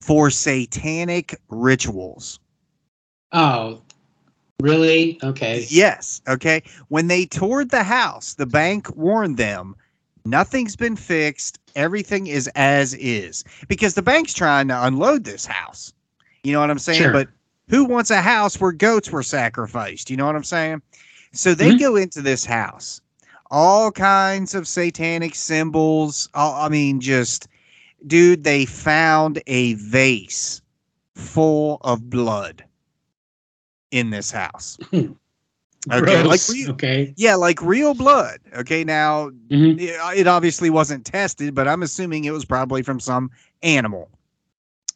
[0.00, 2.38] for satanic rituals
[3.32, 3.82] Oh,
[4.60, 5.18] really?
[5.22, 5.66] Okay.
[5.68, 6.20] Yes.
[6.28, 6.62] Okay.
[6.88, 9.76] When they toured the house, the bank warned them
[10.30, 11.58] nothing's been fixed.
[11.74, 15.92] Everything is as is because the bank's trying to unload this house.
[16.42, 17.02] You know what I'm saying?
[17.02, 17.12] Sure.
[17.12, 17.28] But
[17.68, 20.10] who wants a house where goats were sacrificed?
[20.10, 20.82] You know what I'm saying?
[21.32, 21.78] So they Mhm.
[21.78, 23.00] go into this house,
[23.50, 26.28] all kinds of satanic symbols.
[26.34, 27.48] All, I mean, just,
[28.06, 30.62] dude, they found a vase
[31.14, 32.64] full of blood
[33.90, 34.78] in this house.
[35.90, 36.50] Okay, like Gross.
[36.50, 37.14] real, okay.
[37.16, 38.40] yeah, like real blood.
[38.56, 39.80] Okay, now Mhm.
[39.80, 43.30] it, it obviously wasn't tested, but I'm assuming it was probably from some
[43.62, 44.10] animal.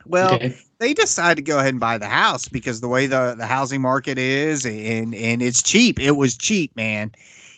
[0.04, 0.54] Well, okay.
[0.78, 3.80] they decided to go ahead and buy the house because the way the, the housing
[3.80, 6.00] market is and and it's cheap.
[6.00, 7.12] It was cheap, man.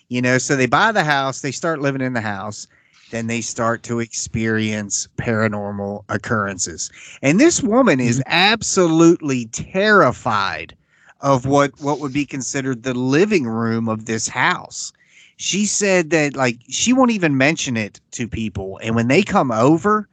[0.08, 2.66] You know, so they buy the house, they start living in the house,
[3.10, 6.90] then they start to experience paranormal occurrences.
[7.22, 10.76] And this woman is absolutely terrified
[11.24, 14.92] of what what would be considered the living room of this house.
[15.38, 19.50] She said that like she won't even mention it to people and when they come
[19.50, 20.08] over,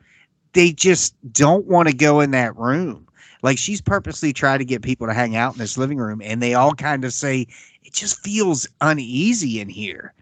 [0.54, 3.08] they just don't want to go in that room.
[3.44, 6.42] Like she's purposely tried to get people to hang out in this living room, and
[6.42, 7.48] they all kind of say
[7.84, 10.14] it just feels uneasy in here.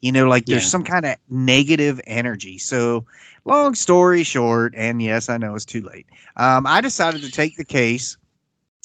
[0.00, 2.58] You know, like there's some kind of negative energy.
[2.58, 3.06] So,
[3.44, 6.06] long story short, and yes, I know it's too late.
[6.36, 8.16] Um, I decided to take the case.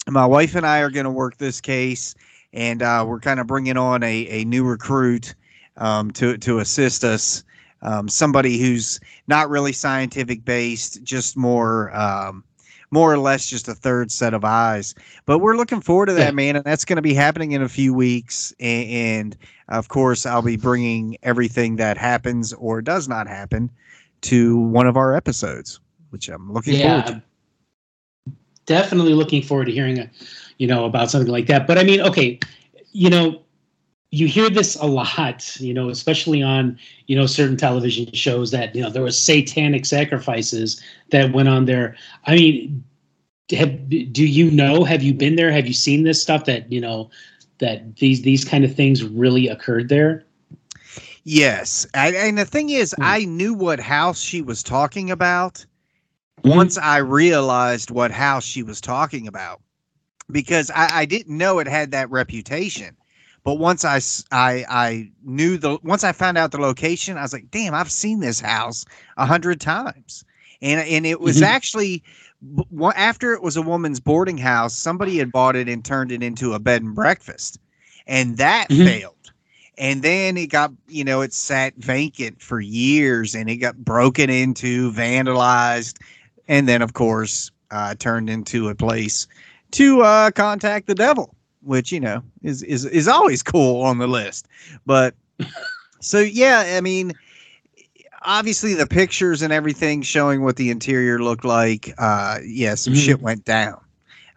[0.07, 2.15] My wife and I are going to work this case,
[2.53, 5.35] and uh, we're kind of bringing on a, a new recruit
[5.77, 7.43] um, to to assist us.
[7.84, 12.43] Um, somebody who's not really scientific based, just more um,
[12.89, 14.95] more or less just a third set of eyes.
[15.25, 16.31] But we're looking forward to that, Yeah.
[16.31, 18.53] man, and that's going to be happening in a few weeks.
[18.59, 23.69] And, and of course, I'll be bringing everything that happens or does not happen
[24.21, 25.79] to one of our episodes,
[26.11, 27.21] which I'm looking forward to.
[28.68, 30.10] Definitely looking forward to hearing, a,
[30.60, 31.65] you know, about something like that.
[31.65, 32.39] But I mean, okay,
[32.91, 33.41] you know,
[34.11, 36.77] you hear this a lot, you know, especially on,
[37.07, 41.65] you know, certain television shows that, you know, there was satanic sacrifices that went on
[41.65, 41.95] there.
[42.26, 42.84] I mean,
[43.52, 45.52] have, do you know, have you been there?
[45.52, 47.10] Have you seen this stuff that, you know,
[47.60, 50.23] that these, these kind of things really occurred there?
[51.23, 53.03] Yes, I, and the thing is, Hmm.
[53.03, 55.65] I knew what house she was talking about.
[56.43, 59.61] Once I realized what house she was talking about,
[60.31, 62.95] because I, I didn't know it had that reputation.
[63.43, 64.01] But once I
[64.31, 68.19] I knew the once I found out the location, I was like, damn, I've seen
[68.19, 68.84] this house
[69.15, 70.26] a hundred times,
[70.61, 71.43] and and it was Mhm.
[71.43, 72.03] actually
[72.95, 76.53] after it was a woman's boarding house, somebody had bought it and turned it into
[76.53, 77.57] a bed and breakfast,
[78.05, 78.85] and that Mhm.
[78.85, 79.14] failed.
[79.80, 84.27] And then it got, you know, it sat vacant for years and it got broken
[84.30, 85.97] into, vandalized,
[86.48, 89.28] and then, of course, uh, turned into a place
[89.72, 94.07] to uh, contact the devil, which, you know, is, is, is always cool on the
[94.07, 94.48] list.
[94.86, 95.15] But
[96.02, 97.14] so, yeah, I mean,
[98.24, 102.98] obviously the pictures and everything showing what the interior looked like, uh, yeah, some Mhm.
[103.06, 103.80] shit went down.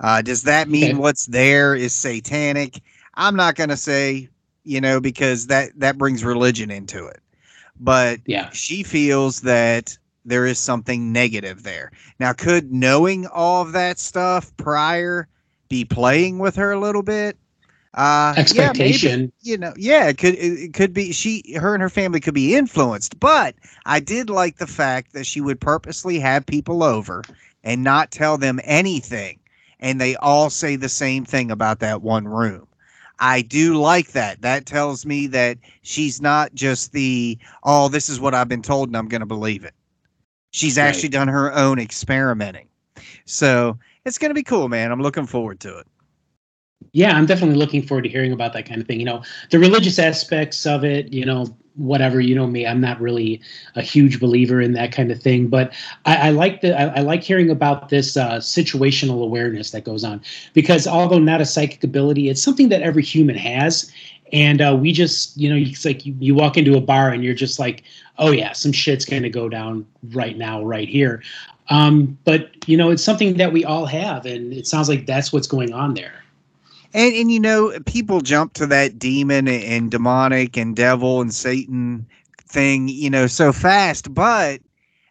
[0.01, 0.95] Uh, does that mean Okay.
[0.95, 2.81] what's there is satanic?
[3.15, 4.29] I'm not going to say,
[4.65, 7.21] you know, because that that brings religion into it.
[7.79, 8.49] But Yeah.
[8.51, 11.91] she feels that there is something negative there.
[12.19, 15.29] Now, could knowing all of that stuff prior
[15.69, 17.37] be playing with her a little bit?
[17.95, 19.33] Uh, yeah, maybe Expectation.
[19.43, 22.35] you know, yeah, it could it, it could be she her and her family could
[22.35, 23.55] be influenced, but
[23.87, 27.27] I did like the fact that she would purposely have people over
[27.65, 29.41] and not tell them anything
[29.81, 32.67] and they all say the same thing about that one room.
[33.19, 34.43] I do like that.
[34.43, 38.89] That tells me that she's not just the oh this is what I've been told
[38.89, 39.75] and I'm going to believe it.
[40.51, 40.85] She's Right.
[40.85, 42.67] actually done her own experimenting.
[43.25, 44.91] So, it's going to be cool, man.
[44.93, 45.87] I'm looking forward to it.
[46.93, 48.99] Yeah i'm definitely looking forward to hearing about that kind of thing.
[48.99, 51.47] You know the religious aspects of it you know
[51.77, 53.41] whatever you know me i'm not really
[53.77, 55.73] a huge believer in that kind of thing but
[56.05, 60.05] i, I like the I, I like hearing about this uh, situational awareness that goes
[60.05, 60.21] on
[60.53, 63.93] because although not a psychic ability it's something that every human has
[64.33, 67.25] and uh, we just you know it's like you, you walk into a bar and
[67.25, 67.85] you're just like
[68.19, 71.23] oh yeah some shit's going to go down right now right here.
[71.69, 75.33] Um, but you know it's something that we all have and it sounds like that's
[75.33, 76.25] what's going on there
[76.93, 82.07] And and you know, people jump to that demon and demonic and devil and Satan
[82.51, 84.61] thing, you know, so fast, but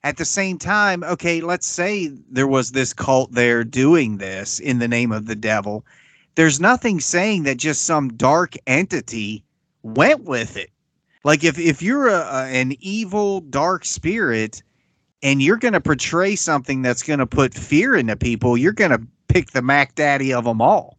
[0.03, 4.79] at the same time, okay, let's say there was this cult there doing this in
[4.79, 5.85] the name of the devil.
[6.35, 9.43] There's nothing saying that just some dark entity
[9.83, 10.69] went with it.
[11.23, 14.63] Like if if you're a, a an evil dark spirit
[15.21, 18.91] and you're going to portray something that's going to put fear into people, you're going
[18.91, 20.98] to pick the Mac Daddy of them all.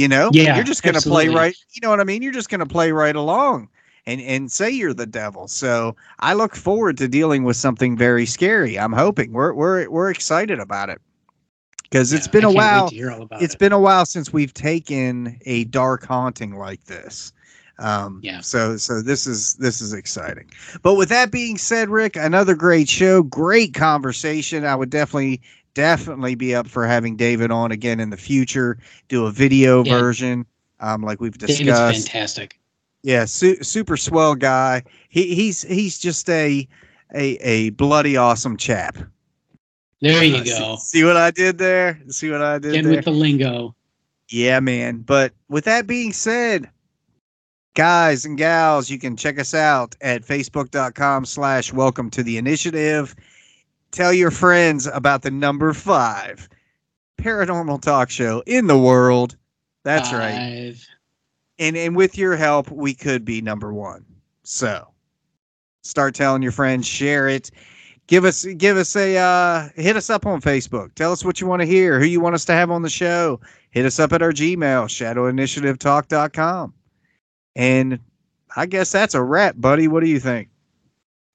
[0.00, 1.56] You know, Yeah, you're just going to play right.
[1.72, 2.22] You know what I mean?
[2.22, 3.68] You're just going to play right along
[4.06, 5.48] and and say you're the devil.
[5.48, 8.78] So I look forward to dealing with something very scary.
[8.78, 11.00] I'm hoping we're we're we're excited about it
[11.84, 12.88] because yeah, it's been I a while.
[12.88, 13.58] to hear all about It's it.
[13.58, 17.32] been a while since we've taken a dark haunting like this.
[17.78, 18.40] Um, Yeah.
[18.40, 20.50] So so this is this is exciting.
[20.82, 24.64] But with that being said, Rick, another great show, great conversation.
[24.64, 25.40] I would definitely
[25.80, 28.76] definitely be up for having David on again in the future.
[29.08, 29.98] Do a video Yeah.
[29.98, 30.44] version.
[30.80, 32.08] Um, like we've David's discussed.
[32.08, 32.58] fantastic.
[33.02, 34.82] Yeah, su- super swell guy.
[35.08, 36.68] He he's he's just a
[37.14, 38.98] a a bloody awesome chap.
[40.02, 40.76] There you Uh, see- go.
[40.82, 41.98] See, what I did there?
[42.08, 42.96] See what I did Again there?
[42.96, 43.74] with the lingo.
[44.28, 44.98] Yeah, man.
[44.98, 46.68] But with that being said,
[47.74, 53.14] guys and gals, you can check us out at facebook.com slash welcome to the initiative.
[53.90, 56.48] Tell your friends about the number five
[57.18, 59.36] paranormal talk show in the world.
[59.84, 60.74] That's right.
[61.58, 64.04] And and with your help, we could be number one.
[64.42, 64.88] So
[65.82, 67.50] start telling your friends, share it.
[68.06, 70.94] Give us give us a uh hit us up on Facebook.
[70.94, 72.90] Tell us what you want to hear, who you want us to have on the
[72.90, 73.40] show.
[73.70, 76.74] Hit us up at our Gmail, shadowinitiativetalk.com.
[77.56, 77.98] And
[78.56, 79.88] I guess that's a wrap, buddy.
[79.88, 80.48] What do you think?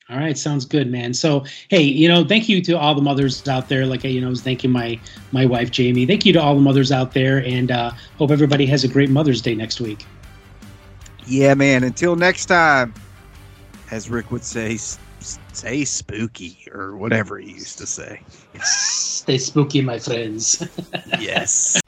[0.10, 1.16] All right, sounds good, man.
[1.16, 3.88] So, hey, you know, thank you to all the mothers out there.
[3.88, 5.00] Like, you know, I was thanking my
[5.32, 6.06] my wife Jamie.
[6.06, 9.10] Thank you to all the mothers out there, and uh, hope everybody has a great
[9.10, 10.06] Mother's Day next week.
[11.26, 11.84] Yeah, man.
[11.84, 12.94] Until next time,
[13.90, 15.00] as Rick would say, s-
[15.54, 18.22] say spooky or whatever he used to say.
[18.62, 20.64] Stay spooky, my friends.
[21.20, 21.80] Yes.